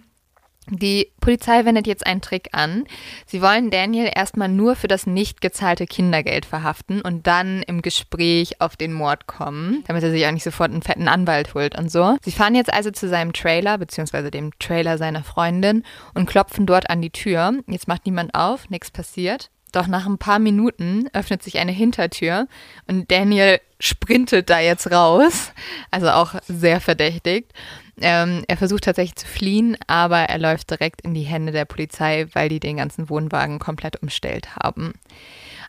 [0.68, 2.84] Die Polizei wendet jetzt einen Trick an.
[3.24, 8.60] Sie wollen Daniel erstmal nur für das nicht gezahlte Kindergeld verhaften und dann im Gespräch
[8.60, 11.90] auf den Mord kommen, damit er sich auch nicht sofort einen fetten Anwalt holt und
[11.90, 12.16] so.
[12.22, 16.90] Sie fahren jetzt also zu seinem Trailer, beziehungsweise dem Trailer seiner Freundin und klopfen dort
[16.90, 17.52] an die Tür.
[17.68, 19.50] Jetzt macht niemand auf, nichts passiert.
[19.72, 22.48] Doch nach ein paar Minuten öffnet sich eine Hintertür
[22.86, 25.52] und Daniel sprintet da jetzt raus.
[25.90, 27.52] Also auch sehr verdächtigt.
[28.00, 32.26] Ähm, er versucht tatsächlich zu fliehen, aber er läuft direkt in die Hände der Polizei,
[32.32, 34.92] weil die den ganzen Wohnwagen komplett umstellt haben.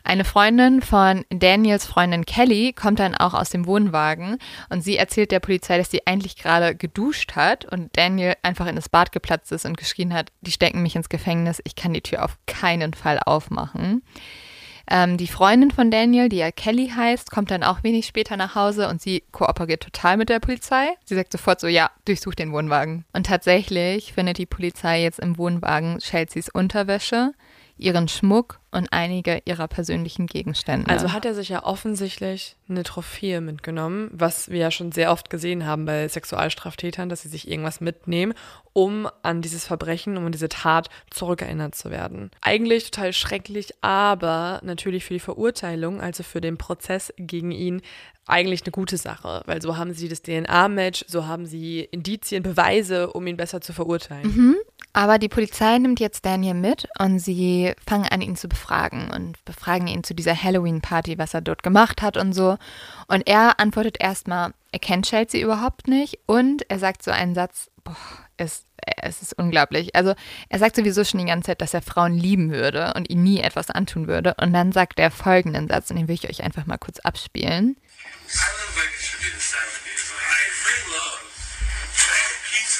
[0.04, 5.32] Eine Freundin von Daniels Freundin Kelly kommt dann auch aus dem Wohnwagen und sie erzählt
[5.32, 9.52] der Polizei, dass sie eigentlich gerade geduscht hat und Daniel einfach in das Bad geplatzt
[9.52, 12.94] ist und geschrien hat, die stecken mich ins Gefängnis, ich kann die Tür auf keinen
[12.94, 14.02] Fall aufmachen.
[14.90, 18.54] Ähm, die Freundin von Daniel, die ja Kelly heißt, kommt dann auch wenig später nach
[18.54, 20.88] Hause und sie kooperiert total mit der Polizei.
[21.04, 23.04] Sie sagt sofort so, ja, durchsuch den Wohnwagen.
[23.12, 27.32] Und tatsächlich findet die Polizei jetzt im Wohnwagen Chelseas Unterwäsche,
[27.76, 30.90] ihren Schmuck und einige ihrer persönlichen Gegenstände.
[30.90, 35.30] Also hat er sich ja offensichtlich eine Trophäe mitgenommen, was wir ja schon sehr oft
[35.30, 38.34] gesehen haben bei Sexualstraftätern, dass sie sich irgendwas mitnehmen,
[38.74, 42.30] um an dieses Verbrechen, um an diese Tat zurückerinnert zu werden.
[42.42, 47.80] Eigentlich total schrecklich, aber natürlich für die Verurteilung, also für den Prozess gegen ihn,
[48.28, 53.10] eigentlich eine gute Sache, weil so haben sie das DNA-Match, so haben sie Indizien, Beweise,
[53.10, 54.26] um ihn besser zu verurteilen.
[54.26, 54.56] Mhm.
[54.92, 58.57] Aber die Polizei nimmt jetzt Daniel mit und sie fangen an, ihn zu befragen
[59.14, 62.58] und befragen ihn zu dieser Halloween-Party, was er dort gemacht hat und so.
[63.06, 67.70] Und er antwortet erstmal, er kennt Chelsea überhaupt nicht und er sagt so einen Satz,
[67.84, 67.96] boah,
[68.36, 68.64] es,
[69.02, 69.94] es ist unglaublich.
[69.94, 70.14] Also
[70.48, 73.40] er sagt sowieso schon die ganze Zeit, dass er Frauen lieben würde und ihnen nie
[73.40, 74.34] etwas antun würde.
[74.40, 77.76] Und dann sagt er folgenden Satz und den will ich euch einfach mal kurz abspielen.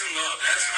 [0.08, 0.77] I live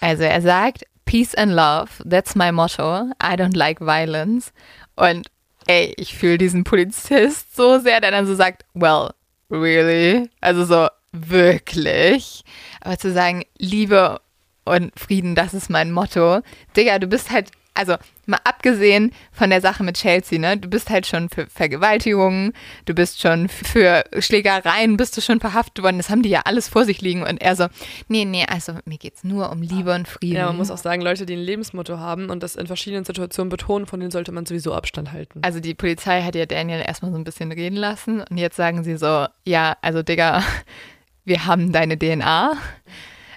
[0.00, 3.10] Also er sagt, Peace and Love, that's my motto.
[3.22, 4.52] I don't like violence.
[4.96, 5.28] Und
[5.66, 9.10] ey, ich fühle diesen Polizist so sehr, der dann so sagt, well,
[9.50, 10.28] really?
[10.40, 12.44] Also so, wirklich?
[12.80, 14.20] Aber zu sagen, Liebe
[14.64, 16.40] und Frieden, das ist mein Motto.
[16.76, 17.94] Digga, du bist halt, also
[18.26, 22.52] mal abgesehen von der Sache mit Chelsea, ne, du bist halt schon für Vergewaltigungen,
[22.84, 25.98] du bist schon für Schlägereien, bist du schon verhaftet worden.
[25.98, 27.68] Das haben die ja alles vor sich liegen und er so,
[28.08, 30.36] nee, nee, also mir geht's nur um Liebe und Frieden.
[30.36, 33.48] Ja, man muss auch sagen, Leute, die ein Lebensmotto haben und das in verschiedenen Situationen
[33.48, 35.40] betonen, von denen sollte man sowieso Abstand halten.
[35.42, 38.82] Also die Polizei hat ja Daniel erstmal so ein bisschen reden lassen und jetzt sagen
[38.82, 40.42] sie so, ja, also Digga,
[41.24, 42.56] wir haben deine DNA.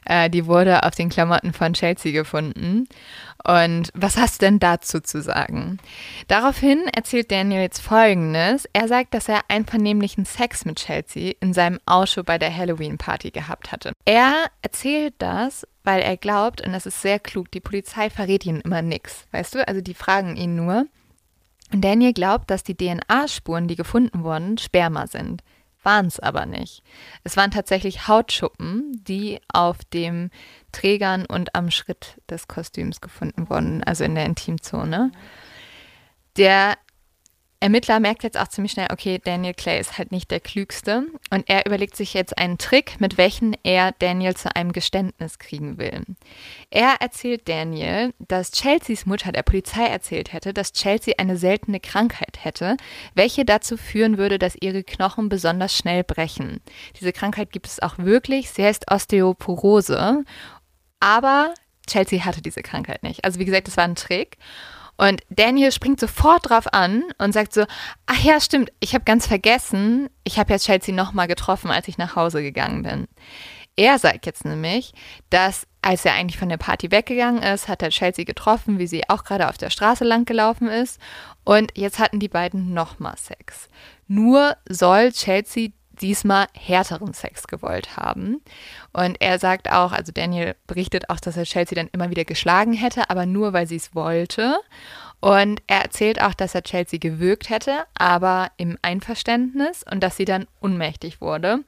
[0.05, 2.87] Äh, die wurde auf den Klamotten von Chelsea gefunden.
[3.43, 5.79] Und was hast du denn dazu zu sagen?
[6.27, 8.67] Daraufhin erzählt Daniel jetzt Folgendes.
[8.73, 13.71] Er sagt, dass er einvernehmlichen Sex mit Chelsea in seinem Auto bei der Halloween-Party gehabt
[13.71, 13.93] hatte.
[14.05, 18.61] Er erzählt das, weil er glaubt, und das ist sehr klug, die Polizei verrät ihnen
[18.61, 19.25] immer nichts.
[19.31, 20.85] Weißt du, also die fragen ihn nur.
[21.73, 25.41] Und Daniel glaubt, dass die DNA-Spuren, die gefunden wurden, Sperma sind
[25.83, 26.83] waren es aber nicht.
[27.23, 30.29] Es waren tatsächlich Hautschuppen, die auf dem
[30.71, 35.11] Trägern und am Schritt des Kostüms gefunden wurden, also in der Intimzone.
[36.37, 36.77] Der
[37.63, 41.47] Ermittler merkt jetzt auch ziemlich schnell, okay, Daniel Clay ist halt nicht der Klügste und
[41.47, 46.01] er überlegt sich jetzt einen Trick, mit welchem er Daniel zu einem Geständnis kriegen will.
[46.71, 52.43] Er erzählt Daniel, dass Chelseas Mutter der Polizei erzählt hätte, dass Chelsea eine seltene Krankheit
[52.43, 52.77] hätte,
[53.13, 56.61] welche dazu führen würde, dass ihre Knochen besonders schnell brechen.
[56.99, 60.23] Diese Krankheit gibt es auch wirklich, sie heißt Osteoporose,
[61.01, 61.53] aber
[61.87, 63.25] Chelsea hatte diese Krankheit nicht.
[63.25, 64.37] Also wie gesagt, das war ein Trick.
[64.97, 67.65] Und Daniel springt sofort drauf an und sagt so,
[68.05, 71.97] ach ja, stimmt, ich habe ganz vergessen, ich habe jetzt Chelsea nochmal getroffen, als ich
[71.97, 73.07] nach Hause gegangen bin.
[73.75, 74.93] Er sagt jetzt nämlich,
[75.29, 79.09] dass als er eigentlich von der Party weggegangen ist, hat er Chelsea getroffen, wie sie
[79.09, 81.01] auch gerade auf der Straße lang gelaufen ist.
[81.43, 83.69] Und jetzt hatten die beiden nochmal Sex.
[84.07, 85.69] Nur soll Chelsea
[86.01, 88.41] diesmal härteren Sex gewollt haben.
[88.93, 92.73] Und er sagt auch, also Daniel berichtet auch, dass er Chelsea dann immer wieder geschlagen
[92.73, 94.55] hätte, aber nur weil sie es wollte.
[95.19, 100.25] Und er erzählt auch, dass er Chelsea gewürgt hätte, aber im Einverständnis und dass sie
[100.25, 101.59] dann unmächtig wurde.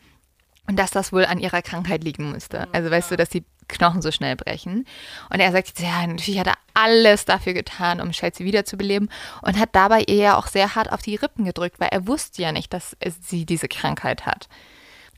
[0.67, 2.67] Und dass das wohl an ihrer Krankheit liegen musste.
[2.73, 4.85] Also weißt du, dass sie Knochen so schnell brechen.
[5.29, 9.09] Und er sagt, ja, natürlich hat er alles dafür getan, um Chelsea wiederzubeleben
[9.41, 12.41] und hat dabei ihr ja auch sehr hart auf die Rippen gedrückt, weil er wusste
[12.41, 14.47] ja nicht, dass sie diese Krankheit hat.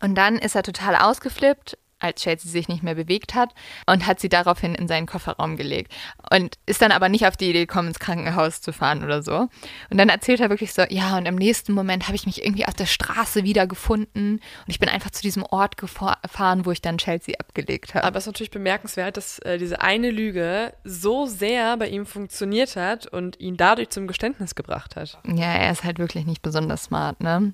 [0.01, 3.53] Und dann ist er total ausgeflippt, als Chelsea sich nicht mehr bewegt hat
[3.85, 5.93] und hat sie daraufhin in seinen Kofferraum gelegt
[6.31, 9.47] und ist dann aber nicht auf die Idee gekommen, ins Krankenhaus zu fahren oder so.
[9.89, 12.65] Und dann erzählt er wirklich so, ja, und im nächsten Moment habe ich mich irgendwie
[12.65, 16.97] auf der Straße wiedergefunden und ich bin einfach zu diesem Ort gefahren, wo ich dann
[16.97, 18.05] Chelsea abgelegt habe.
[18.05, 22.75] Aber es ist natürlich bemerkenswert, dass äh, diese eine Lüge so sehr bei ihm funktioniert
[22.75, 25.17] hat und ihn dadurch zum Geständnis gebracht hat.
[25.25, 27.53] Ja, er ist halt wirklich nicht besonders smart, ne?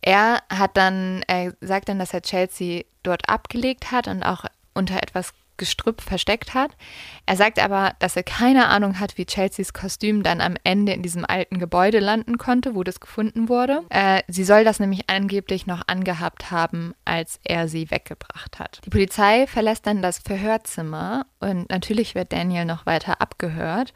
[0.00, 4.44] Er hat dann, er sagt dann, dass er Chelsea dort abgelegt hat und auch
[4.74, 6.70] unter etwas Gestrüpp versteckt hat.
[7.26, 11.02] Er sagt aber, dass er keine Ahnung hat, wie Chelseas Kostüm dann am Ende in
[11.02, 13.82] diesem alten Gebäude landen konnte, wo das gefunden wurde.
[13.90, 18.80] Äh, sie soll das nämlich angeblich noch angehabt haben, als er sie weggebracht hat.
[18.84, 23.92] Die Polizei verlässt dann das Verhörzimmer und natürlich wird Daniel noch weiter abgehört.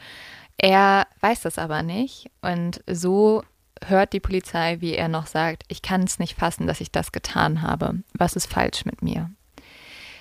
[0.59, 3.43] Er weiß das aber nicht und so
[3.89, 7.13] hört die Polizei, wie er noch sagt, ich kann es nicht fassen, dass ich das
[7.13, 8.03] getan habe.
[8.15, 9.31] Was ist falsch mit mir?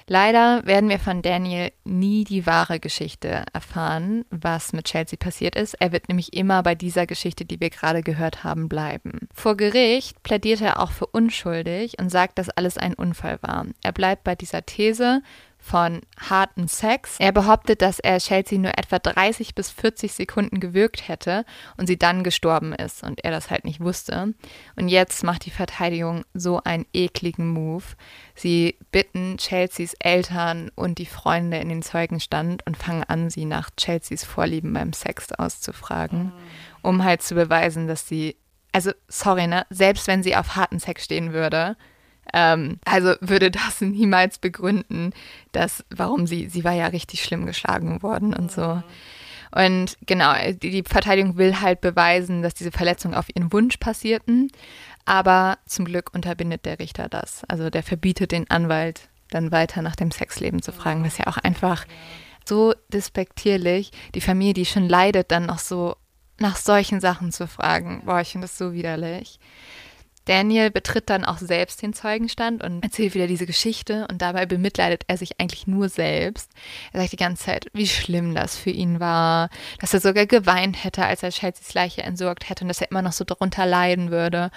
[0.07, 5.75] Leider werden wir von Daniel nie die wahre Geschichte erfahren, was mit Chelsea passiert ist.
[5.75, 9.29] Er wird nämlich immer bei dieser Geschichte, die wir gerade gehört haben, bleiben.
[9.33, 13.67] Vor Gericht plädiert er auch für unschuldig und sagt, dass alles ein Unfall war.
[13.83, 15.21] Er bleibt bei dieser These
[15.61, 17.17] von harten Sex.
[17.19, 21.45] Er behauptet, dass er Chelsea nur etwa 30 bis 40 Sekunden gewürgt hätte
[21.77, 24.33] und sie dann gestorben ist und er das halt nicht wusste.
[24.75, 27.83] Und jetzt macht die Verteidigung so einen ekligen Move.
[28.33, 33.69] Sie bitten Chelseas Eltern und die Freunde in den Zeugenstand und fangen an, sie nach
[33.77, 36.33] Chelseas Vorlieben beim Sex auszufragen,
[36.81, 38.35] um halt zu beweisen, dass sie,
[38.71, 41.77] also sorry, ne, selbst wenn sie auf harten Sex stehen würde,
[42.33, 45.13] ähm, also würde das niemals begründen,
[45.51, 48.81] dass, warum sie, sie war ja richtig schlimm geschlagen worden und so.
[49.53, 54.49] Und genau, die, Verteidigung will halt beweisen, dass diese Verletzungen auf ihren Wunsch passierten.
[55.05, 57.43] Aber zum Glück unterbindet der Richter das.
[57.49, 61.03] Also der verbietet den Anwalt dann weiter nach dem Sexleben zu fragen.
[61.03, 61.85] Das ist ja auch einfach
[62.45, 65.95] so despektierlich, die Familie, die schon leidet, dann noch so
[66.39, 68.03] nach solchen Sachen zu fragen.
[68.05, 69.39] Boah, ich finde das so widerlich.
[70.25, 75.03] Daniel betritt dann auch selbst den Zeugenstand und erzählt wieder diese Geschichte und dabei bemitleidet
[75.07, 76.51] er sich eigentlich nur selbst.
[76.93, 79.49] Er sagt die ganze Zeit, wie schlimm das für ihn war,
[79.79, 83.01] dass er sogar geweint hätte, als er Chelseas Leiche entsorgt hätte und dass er immer
[83.01, 84.51] noch so darunter leiden würde.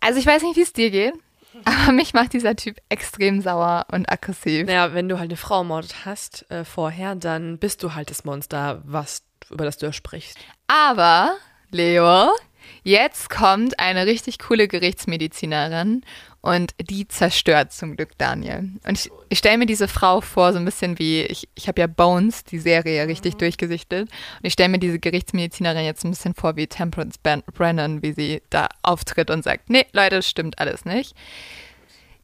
[0.00, 1.14] Also ich weiß nicht, wie es dir geht,
[1.64, 4.66] aber mich macht dieser Typ extrem sauer und aggressiv.
[4.66, 8.24] Naja, wenn du halt eine Frau ermordet hast äh, vorher, dann bist du halt das
[8.24, 10.38] Monster, was, über das du sprichst.
[10.66, 11.36] Aber,
[11.70, 12.30] Leo,
[12.82, 16.02] Jetzt kommt eine richtig coole Gerichtsmedizinerin
[16.42, 18.68] und die zerstört zum Glück Daniel.
[18.86, 21.80] Und ich, ich stelle mir diese Frau vor, so ein bisschen wie, ich, ich habe
[21.80, 23.38] ja Bones, die Serie, richtig mhm.
[23.38, 24.10] durchgesichtet.
[24.10, 28.42] Und ich stelle mir diese Gerichtsmedizinerin jetzt ein bisschen vor wie Temperance Brennan, wie sie
[28.50, 31.16] da auftritt und sagt, nee, Leute, das stimmt alles nicht.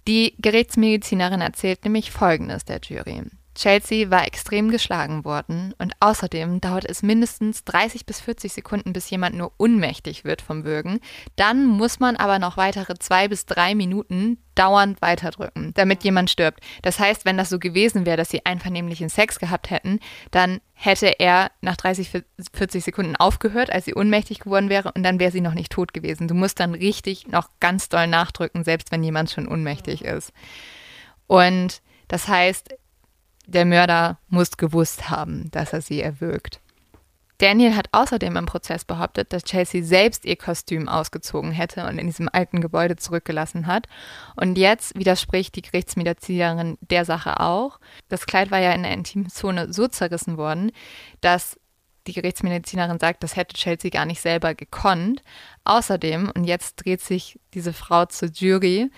[0.07, 3.23] Die Gerichtsmedizinerin erzählt nämlich Folgendes der Jury.
[3.61, 9.11] Chelsea war extrem geschlagen worden und außerdem dauert es mindestens 30 bis 40 Sekunden, bis
[9.11, 10.99] jemand nur ohnmächtig wird vom Würgen.
[11.37, 16.61] Dann muss man aber noch weitere zwei bis drei Minuten dauernd weiterdrücken, damit jemand stirbt.
[16.81, 20.01] Das heißt, wenn das so gewesen wäre, dass sie einvernehmlichen Sex gehabt hätten,
[20.31, 22.11] dann hätte er nach 30,
[22.55, 25.93] 40 Sekunden aufgehört, als sie ohnmächtig geworden wäre und dann wäre sie noch nicht tot
[25.93, 26.29] gewesen.
[26.29, 30.33] Du musst dann richtig noch ganz doll nachdrücken, selbst wenn jemand schon ohnmächtig ist.
[31.27, 32.75] Und das heißt,
[33.51, 36.61] der Mörder muss gewusst haben, dass er sie erwürgt.
[37.39, 42.07] Daniel hat außerdem im Prozess behauptet, dass Chelsea selbst ihr Kostüm ausgezogen hätte und in
[42.07, 43.87] diesem alten Gebäude zurückgelassen hat.
[44.37, 47.81] Und jetzt widerspricht die Gerichtsmedizinerin der Sache auch.
[48.11, 50.71] Das Kleid war ja in der Intimzone so zerrissen worden,
[51.23, 51.59] dass
[52.07, 55.23] die Gerichtsmedizinerin sagt, das hätte Chelsea gar nicht selber gekonnt.
[55.65, 58.91] Außerdem, und jetzt dreht sich diese Frau zur Jury,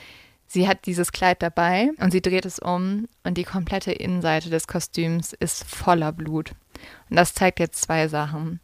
[0.53, 4.67] Sie hat dieses Kleid dabei und sie dreht es um und die komplette Innenseite des
[4.67, 6.51] Kostüms ist voller Blut.
[7.09, 8.61] Und das zeigt jetzt zwei Sachen.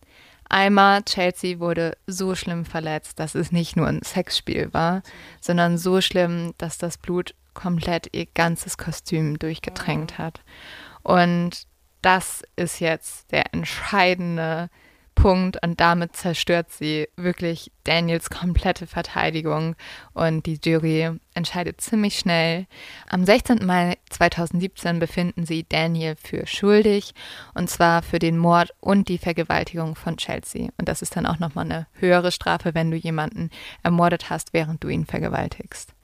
[0.50, 5.02] Einmal, Chelsea wurde so schlimm verletzt, dass es nicht nur ein Sexspiel war,
[5.40, 10.42] sondern so schlimm, dass das Blut komplett ihr ganzes Kostüm durchgetränkt hat.
[11.02, 11.62] Und
[12.02, 14.68] das ist jetzt der entscheidende
[15.18, 19.74] Punkt und damit zerstört sie wirklich Daniels komplette Verteidigung
[20.14, 22.66] und die Jury entscheidet ziemlich schnell.
[23.08, 23.66] Am 16.
[23.66, 27.14] Mai 2017 befinden sie Daniel für schuldig
[27.54, 30.68] und zwar für den Mord und die Vergewaltigung von Chelsea.
[30.76, 33.50] Und das ist dann auch nochmal eine höhere Strafe, wenn du jemanden
[33.82, 35.94] ermordet hast, während du ihn vergewaltigst.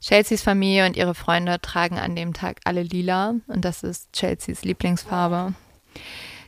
[0.00, 4.62] Chelseas Familie und ihre Freunde tragen an dem Tag alle lila und das ist Chelseas
[4.62, 5.54] Lieblingsfarbe.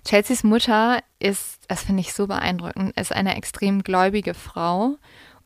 [0.07, 4.97] Chelseas Mutter ist, das finde ich so beeindruckend, ist eine extrem gläubige Frau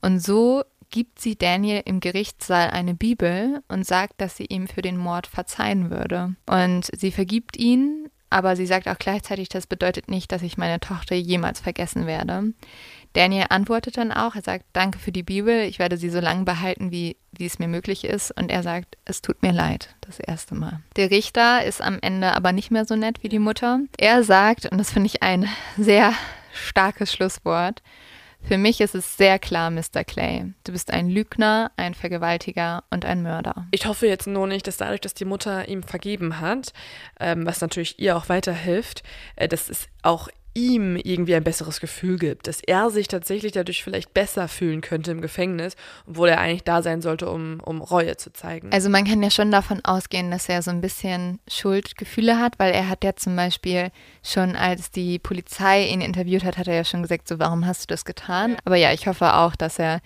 [0.00, 4.82] und so gibt sie Daniel im Gerichtssaal eine Bibel und sagt, dass sie ihm für
[4.82, 6.34] den Mord verzeihen würde.
[6.46, 10.80] Und sie vergibt ihn, aber sie sagt auch gleichzeitig, das bedeutet nicht, dass ich meine
[10.80, 12.52] Tochter jemals vergessen werde.
[13.12, 16.44] Daniel antwortet dann auch, er sagt, danke für die Bibel, ich werde sie so lange
[16.44, 18.30] behalten, wie, wie es mir möglich ist.
[18.30, 20.80] Und er sagt, es tut mir leid, das erste Mal.
[20.96, 23.80] Der Richter ist am Ende aber nicht mehr so nett wie die Mutter.
[23.98, 26.12] Er sagt, und das finde ich ein sehr
[26.52, 27.82] starkes Schlusswort,
[28.42, 30.02] Für mich ist es sehr klar, Mr.
[30.04, 30.52] Clay.
[30.64, 33.66] Du bist ein Lügner, ein Vergewaltiger und ein Mörder.
[33.70, 36.72] Ich hoffe jetzt nur nicht, dass dadurch, dass die Mutter ihm vergeben hat,
[37.20, 39.02] ähm, was natürlich ihr auch weiterhilft,
[39.36, 43.84] äh, dass es auch ihm irgendwie ein besseres Gefühl gibt, dass er sich tatsächlich dadurch
[43.84, 45.76] vielleicht besser fühlen könnte im Gefängnis,
[46.06, 48.72] obwohl er eigentlich da sein sollte, um, um Reue zu zeigen.
[48.72, 52.72] Also man kann ja schon davon ausgehen, dass er so ein bisschen Schuldgefühle hat, weil
[52.72, 53.90] er hat ja zum Beispiel
[54.22, 57.82] schon, als die Polizei ihn interviewt hat, hat er ja schon gesagt, so warum hast
[57.82, 58.56] du das getan?
[58.64, 60.00] Aber ja, ich hoffe auch, dass er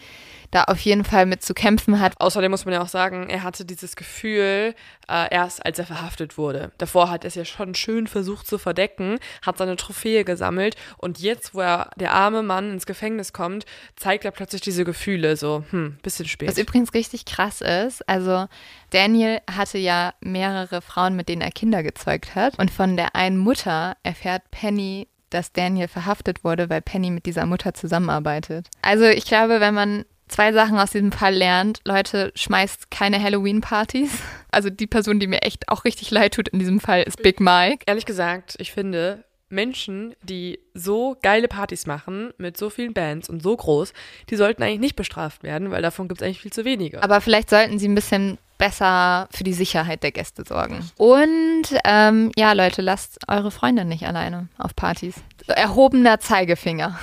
[0.54, 2.14] da auf jeden Fall mit zu kämpfen hat.
[2.20, 4.74] Außerdem muss man ja auch sagen, er hatte dieses Gefühl
[5.08, 6.70] äh, erst, als er verhaftet wurde.
[6.78, 11.18] Davor hat er es ja schon schön versucht zu verdecken, hat seine Trophäe gesammelt und
[11.18, 15.64] jetzt, wo er, der arme Mann ins Gefängnis kommt, zeigt er plötzlich diese Gefühle so,
[15.70, 16.48] hm, bisschen spät.
[16.48, 18.46] Was übrigens richtig krass ist, also
[18.90, 23.38] Daniel hatte ja mehrere Frauen, mit denen er Kinder gezeugt hat und von der einen
[23.38, 28.68] Mutter erfährt Penny dass Daniel verhaftet wurde, weil Penny mit dieser Mutter zusammenarbeitet.
[28.82, 31.80] Also ich glaube, wenn man zwei Sachen aus diesem Fall lernt.
[31.84, 34.10] Leute, schmeißt keine Halloween-Partys.
[34.50, 37.40] Also die Person, die mir echt auch richtig leid tut in diesem Fall, ist Big
[37.40, 37.84] Mike.
[37.86, 43.42] Ehrlich gesagt, ich finde, Menschen, die so geile Partys machen, mit so vielen Bands und
[43.42, 43.92] so groß,
[44.30, 47.02] die sollten eigentlich nicht bestraft werden, weil davon gibt es eigentlich viel zu wenige.
[47.02, 50.88] Aber vielleicht sollten sie ein bisschen besser für die Sicherheit der Gäste sorgen.
[50.96, 55.16] Und ähm, ja, Leute, lasst eure Freunde nicht alleine auf Partys.
[55.48, 56.98] Erhobener Zeigefinger.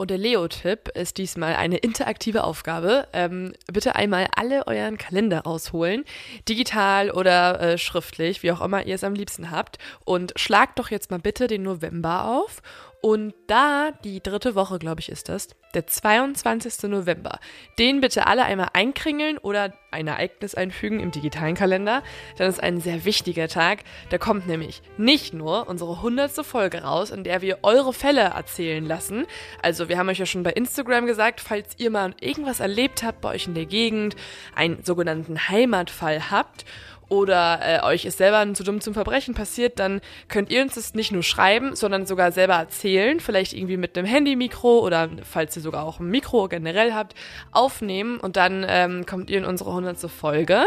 [0.00, 3.06] Und der Leo-Tipp ist diesmal eine interaktive Aufgabe.
[3.12, 6.06] Ähm, bitte einmal alle euren Kalender rausholen,
[6.48, 9.76] digital oder äh, schriftlich, wie auch immer ihr es am liebsten habt.
[10.06, 12.62] Und schlagt doch jetzt mal bitte den November auf
[13.02, 16.90] und da, die dritte Woche, glaube ich, ist das, der 22.
[16.90, 17.38] November,
[17.78, 22.02] den bitte alle einmal einkringeln oder ein Ereignis einfügen im digitalen Kalender.
[22.36, 23.84] Dann ist ein sehr wichtiger Tag.
[24.10, 26.44] Da kommt nämlich nicht nur unsere 100.
[26.44, 29.26] Folge raus, in der wir eure Fälle erzählen lassen.
[29.62, 33.22] Also wir haben euch ja schon bei Instagram gesagt, falls ihr mal irgendwas erlebt habt
[33.22, 34.14] bei euch in der Gegend,
[34.54, 36.66] einen sogenannten Heimatfall habt
[37.10, 40.94] oder äh, euch ist selber zu dumm zum Verbrechen passiert, dann könnt ihr uns das
[40.94, 45.62] nicht nur schreiben, sondern sogar selber erzählen, vielleicht irgendwie mit einem Handy-Mikro oder falls ihr
[45.62, 47.14] sogar auch ein Mikro generell habt,
[47.50, 50.10] aufnehmen und dann ähm, kommt ihr in unsere 100.
[50.10, 50.64] Folge.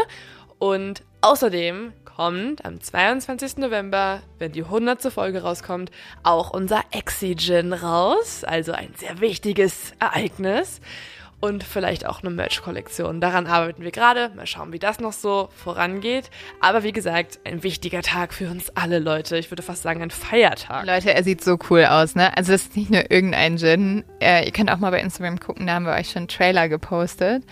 [0.58, 3.56] Und außerdem kommt am 22.
[3.56, 5.12] November, wenn die 100.
[5.12, 5.90] Folge rauskommt,
[6.22, 10.80] auch unser Exigin raus, also ein sehr wichtiges Ereignis
[11.44, 13.20] und vielleicht auch eine Merch-Kollektion.
[13.20, 14.30] Daran arbeiten wir gerade.
[14.34, 16.30] Mal schauen, wie das noch so vorangeht.
[16.60, 19.36] Aber wie gesagt, ein wichtiger Tag für uns alle Leute.
[19.36, 20.86] Ich würde fast sagen, ein Feiertag.
[20.86, 22.34] Leute, er sieht so cool aus, ne?
[22.34, 24.04] Also, das ist nicht nur irgendein Gin.
[24.22, 26.70] Äh, ihr könnt auch mal bei Instagram gucken, da haben wir euch schon einen Trailer
[26.70, 27.44] gepostet.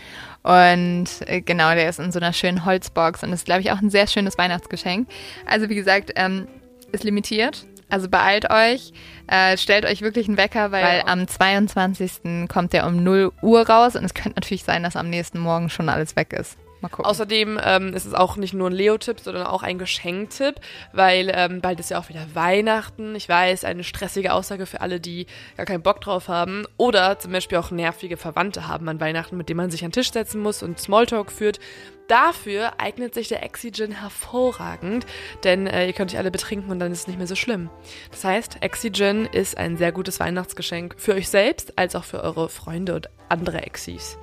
[0.42, 3.82] Und äh, genau, der ist in so einer schönen Holzbox und ist, glaube ich, auch
[3.82, 5.06] ein sehr schönes Weihnachtsgeschenk.
[5.44, 6.48] Also, wie gesagt, ähm,
[6.92, 7.66] ist limitiert.
[7.92, 8.90] Also beeilt euch,
[9.26, 11.06] äh, stellt euch wirklich einen Wecker, weil ja.
[11.08, 12.48] am 22.
[12.48, 15.68] kommt der um 0 Uhr raus und es könnte natürlich sein, dass am nächsten Morgen
[15.68, 16.56] schon alles weg ist.
[16.82, 17.04] Mal gucken.
[17.04, 20.56] Außerdem ähm, ist es auch nicht nur ein Leo-Tipp, sondern auch ein Geschenktipp,
[20.92, 23.14] weil ähm, bald ist ja auch wieder Weihnachten.
[23.14, 25.26] Ich weiß, eine stressige Aussage für alle, die
[25.56, 29.48] gar keinen Bock drauf haben oder zum Beispiel auch nervige Verwandte haben an Weihnachten, mit
[29.48, 31.60] denen man sich an den Tisch setzen muss und Smalltalk führt.
[32.08, 35.06] Dafür eignet sich der Exigen hervorragend,
[35.44, 37.70] denn äh, ihr könnt euch alle betrinken und dann ist es nicht mehr so schlimm.
[38.10, 42.48] Das heißt, Exigen ist ein sehr gutes Weihnachtsgeschenk für euch selbst als auch für eure
[42.48, 44.18] Freunde und andere Exis.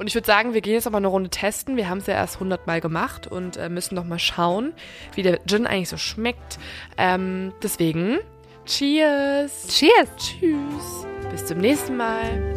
[0.00, 1.76] Und ich würde sagen, wir gehen jetzt noch mal eine Runde testen.
[1.76, 4.72] Wir haben es ja erst 100 Mal gemacht und äh, müssen noch mal schauen,
[5.14, 6.58] wie der Gin eigentlich so schmeckt.
[6.96, 8.18] Ähm, deswegen,
[8.64, 9.66] cheers.
[9.68, 10.08] Cheers.
[10.16, 11.06] Tschüss.
[11.30, 12.56] Bis zum nächsten Mal.